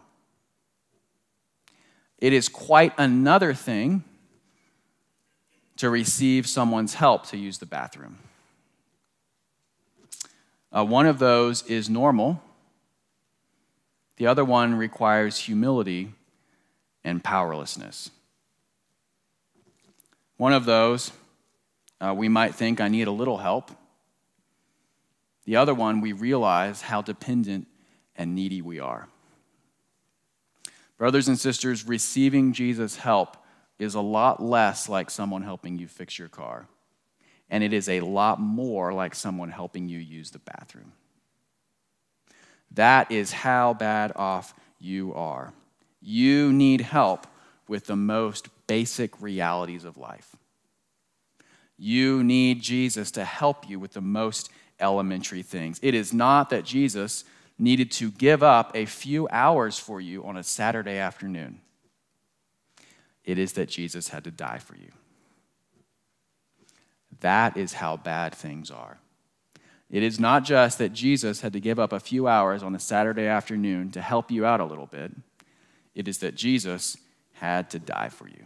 It 2.17 2.33
is 2.33 2.49
quite 2.49 2.93
another 2.97 3.53
thing 3.53 4.03
to 5.77 5.89
receive 5.89 6.45
someone's 6.45 6.93
help 6.95 7.27
to 7.27 7.37
use 7.37 7.57
the 7.57 7.65
bathroom. 7.65 8.17
Uh, 10.71 10.85
one 10.85 11.05
of 11.05 11.19
those 11.19 11.63
is 11.63 11.89
normal, 11.89 12.41
the 14.17 14.27
other 14.27 14.43
one 14.43 14.75
requires 14.75 15.37
humility 15.37 16.13
and 17.05 17.23
powerlessness. 17.23 18.11
One 20.39 20.53
of 20.53 20.63
those 20.63 21.11
uh, 21.99 22.13
we 22.15 22.29
might 22.29 22.55
think, 22.55 22.79
I 22.79 22.87
need 22.87 23.07
a 23.07 23.11
little 23.11 23.39
help. 23.39 23.71
The 25.43 25.57
other 25.57 25.73
one, 25.73 25.99
we 25.99 26.13
realize 26.13 26.81
how 26.81 27.01
dependent 27.01 27.67
and 28.15 28.35
needy 28.35 28.61
we 28.61 28.79
are. 28.79 29.09
Brothers 30.97 31.27
and 31.27 31.37
sisters, 31.37 31.85
receiving 31.85 32.53
Jesus' 32.53 32.95
help 32.95 33.35
is 33.79 33.95
a 33.95 33.99
lot 33.99 34.41
less 34.41 34.87
like 34.87 35.09
someone 35.09 35.41
helping 35.41 35.77
you 35.77 35.89
fix 35.89 36.17
your 36.17 36.29
car, 36.29 36.67
and 37.49 37.61
it 37.61 37.73
is 37.73 37.89
a 37.89 37.99
lot 37.99 38.39
more 38.39 38.93
like 38.93 39.15
someone 39.15 39.51
helping 39.51 39.89
you 39.89 39.99
use 39.99 40.31
the 40.31 40.39
bathroom. 40.39 40.93
That 42.71 43.11
is 43.11 43.33
how 43.33 43.73
bad 43.73 44.13
off 44.15 44.53
you 44.79 45.13
are. 45.15 45.51
You 45.99 46.53
need 46.53 46.79
help 46.79 47.27
with 47.67 47.87
the 47.87 47.97
most 47.97 48.47
basic 48.69 49.19
realities 49.19 49.83
of 49.83 49.97
life. 49.97 50.35
You 51.75 52.23
need 52.23 52.61
Jesus 52.61 53.09
to 53.11 53.25
help 53.25 53.67
you 53.67 53.79
with 53.79 53.93
the 53.93 54.01
most 54.01 54.51
elementary 54.79 55.41
things. 55.41 55.79
It 55.81 55.95
is 55.95 56.13
not 56.13 56.51
that 56.51 56.65
Jesus 56.65 57.23
needed 57.57 57.91
to 57.93 58.11
give 58.11 58.43
up 58.43 58.71
a 58.75 58.85
few 58.85 59.27
hours 59.29 59.79
for 59.79 59.99
you 59.99 60.23
on 60.23 60.37
a 60.37 60.43
Saturday 60.43 60.97
afternoon, 60.97 61.61
it 63.25 63.37
is 63.39 63.53
that 63.53 63.69
Jesus 63.69 64.09
had 64.09 64.23
to 64.23 64.31
die 64.31 64.59
for 64.59 64.75
you. 64.75 64.91
That 67.21 67.57
is 67.57 67.73
how 67.73 67.97
bad 67.97 68.35
things 68.35 68.71
are. 68.71 68.99
It 69.89 70.03
is 70.03 70.19
not 70.19 70.45
just 70.45 70.77
that 70.77 70.93
Jesus 70.93 71.41
had 71.41 71.53
to 71.53 71.59
give 71.59 71.79
up 71.79 71.91
a 71.91 71.99
few 71.99 72.27
hours 72.27 72.61
on 72.61 72.75
a 72.75 72.79
Saturday 72.79 73.25
afternoon 73.25 73.91
to 73.91 74.01
help 74.01 74.29
you 74.29 74.45
out 74.45 74.61
a 74.61 74.65
little 74.65 74.85
bit, 74.85 75.11
it 75.95 76.07
is 76.07 76.19
that 76.19 76.35
Jesus 76.35 76.97
had 77.33 77.69
to 77.71 77.79
die 77.79 78.09
for 78.09 78.27
you. 78.27 78.45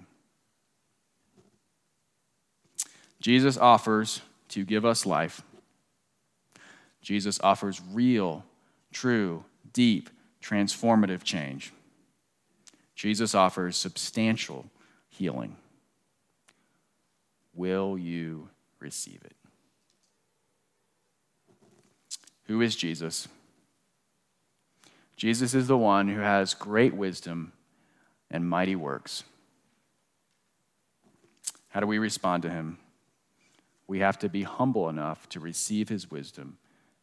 Jesus 3.23 3.57
offers 3.57 4.21
to 4.49 4.65
give 4.65 4.83
us 4.83 5.05
life. 5.05 5.43
Jesus 7.01 7.39
offers 7.41 7.81
real, 7.93 8.43
true, 8.91 9.45
deep, 9.71 10.09
transformative 10.41 11.23
change. 11.23 11.71
Jesus 12.95 13.33
offers 13.33 13.77
substantial 13.77 14.65
healing. 15.07 15.55
Will 17.53 17.97
you 17.97 18.49
receive 18.81 19.21
it? 19.23 19.37
Who 22.47 22.59
is 22.59 22.75
Jesus? 22.75 23.29
Jesus 25.15 25.53
is 25.53 25.67
the 25.67 25.77
one 25.77 26.09
who 26.09 26.19
has 26.19 26.53
great 26.53 26.93
wisdom 26.93 27.53
and 28.29 28.49
mighty 28.49 28.75
works. 28.75 29.23
How 31.69 31.79
do 31.79 31.87
we 31.87 31.99
respond 31.99 32.43
to 32.43 32.49
him? 32.49 32.79
We 33.87 33.99
have 33.99 34.17
to 34.19 34.29
be 34.29 34.43
humble 34.43 34.89
enough 34.89 35.27
to 35.29 35.39
receive 35.39 35.89
his 35.89 36.09
wisdom 36.09 36.57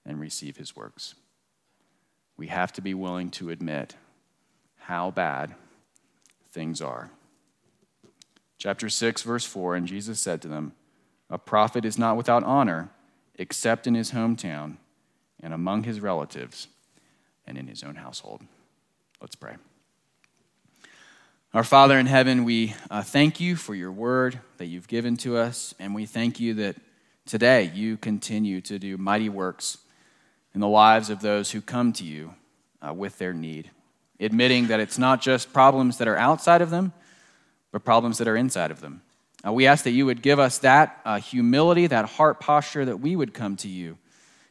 and 0.05 0.21
receive 0.21 0.57
his 0.57 0.75
works. 0.75 1.15
We 2.37 2.47
have 2.49 2.73
to 2.75 2.81
be 2.81 2.95
willing 2.95 3.31
to 3.33 3.51
admit 3.51 3.97
how 4.79 5.11
bad 5.11 5.55
things 6.51 6.81
are. 6.81 7.11
Chapter 8.59 8.89
6, 8.89 9.23
verse 9.23 9.45
4 9.45 9.77
And 9.77 9.87
Jesus 9.87 10.21
said 10.21 10.43
to 10.43 10.49
them, 10.49 10.73
A 11.29 11.39
prophet 11.39 11.85
is 11.85 11.99
not 11.99 12.17
without 12.17 12.45
honor 12.45 12.91
except 13.37 13.87
in 13.87 13.95
his 13.95 14.13
hometown 14.13 14.77
and 15.43 15.55
among 15.55 15.85
his 15.85 16.01
relatives 16.01 16.69
and 17.47 17.57
in 17.57 17.67
his 17.67 17.83
own 17.83 17.97
household. 17.97 18.43
Let's 19.21 19.35
pray. 19.35 19.57
Our 21.53 21.65
Father 21.65 21.99
in 21.99 22.07
heaven, 22.07 22.45
we 22.45 22.77
uh, 22.93 23.03
thank 23.03 23.41
you 23.41 23.57
for 23.57 23.75
your 23.75 23.91
word 23.91 24.39
that 24.59 24.67
you've 24.67 24.87
given 24.87 25.17
to 25.17 25.37
us, 25.37 25.75
and 25.81 25.97
we 25.97 26.07
thank 26.07 26.39
you 26.39 26.55
that 26.55 26.77
today 27.27 27.73
you 27.75 27.97
continue 27.97 28.61
to 28.61 28.79
do 28.79 28.97
mighty 28.97 29.29
works 29.29 29.79
in 30.55 30.61
the 30.61 30.69
lives 30.69 31.11
of 31.11 31.23
those 31.23 31.51
who 31.51 31.61
come 31.61 31.93
to 31.95 32.05
you 32.05 32.37
uh, 32.81 32.95
with 32.95 33.19
their 33.19 33.33
need, 33.33 33.69
admitting 34.21 34.69
that 34.69 34.79
it's 34.79 34.97
not 34.97 35.21
just 35.21 35.53
problems 35.53 35.99
that 35.99 36.07
are 36.07 36.17
outside 36.17 36.63
of 36.63 36.71
them, 36.71 36.93
but 37.73 37.83
problems 37.83 38.19
that 38.19 38.29
are 38.29 38.37
inside 38.37 38.71
of 38.71 38.81
them. 38.81 39.03
Uh, 39.45 39.53
we 39.53 39.67
ask 39.67 39.83
that 39.83 39.91
you 39.91 40.07
would 40.07 40.23
give 40.23 40.39
us 40.39 40.59
that 40.59 41.01
uh, 41.05 41.19
humility, 41.19 41.89
that 41.89 42.11
heart 42.11 42.39
posture, 42.39 42.85
that 42.85 43.01
we 43.01 43.17
would 43.17 43.35
come 43.35 43.57
to 43.57 43.67
you, 43.69 43.99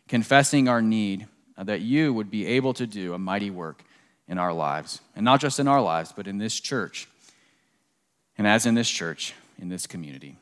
confessing 0.10 0.68
our 0.68 0.82
need, 0.82 1.28
uh, 1.58 1.64
that 1.64 1.80
you 1.80 2.14
would 2.14 2.30
be 2.30 2.46
able 2.46 2.74
to 2.74 2.86
do 2.86 3.14
a 3.14 3.18
mighty 3.18 3.50
work 3.50 3.86
in 4.30 4.38
our 4.38 4.54
lives. 4.54 5.02
And 5.16 5.26
not 5.26 5.42
just 5.42 5.60
in 5.60 5.68
our 5.68 5.82
lives, 5.82 6.14
but 6.16 6.28
in 6.28 6.38
this 6.38 6.58
church. 6.58 7.10
And 8.38 8.48
as 8.48 8.66
in 8.66 8.76
this 8.76 8.90
church, 8.90 9.34
in 9.60 9.68
this 9.68 9.88
community. 9.88 10.38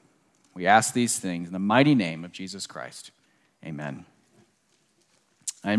We 0.54 0.68
ask 0.68 0.94
these 0.94 1.18
things 1.18 1.48
in 1.48 1.54
the 1.54 1.60
mighty 1.60 1.96
name 1.96 2.24
of 2.26 2.32
Jesus 2.32 2.68
Christ. 2.68 3.12
Amen. 3.66 4.06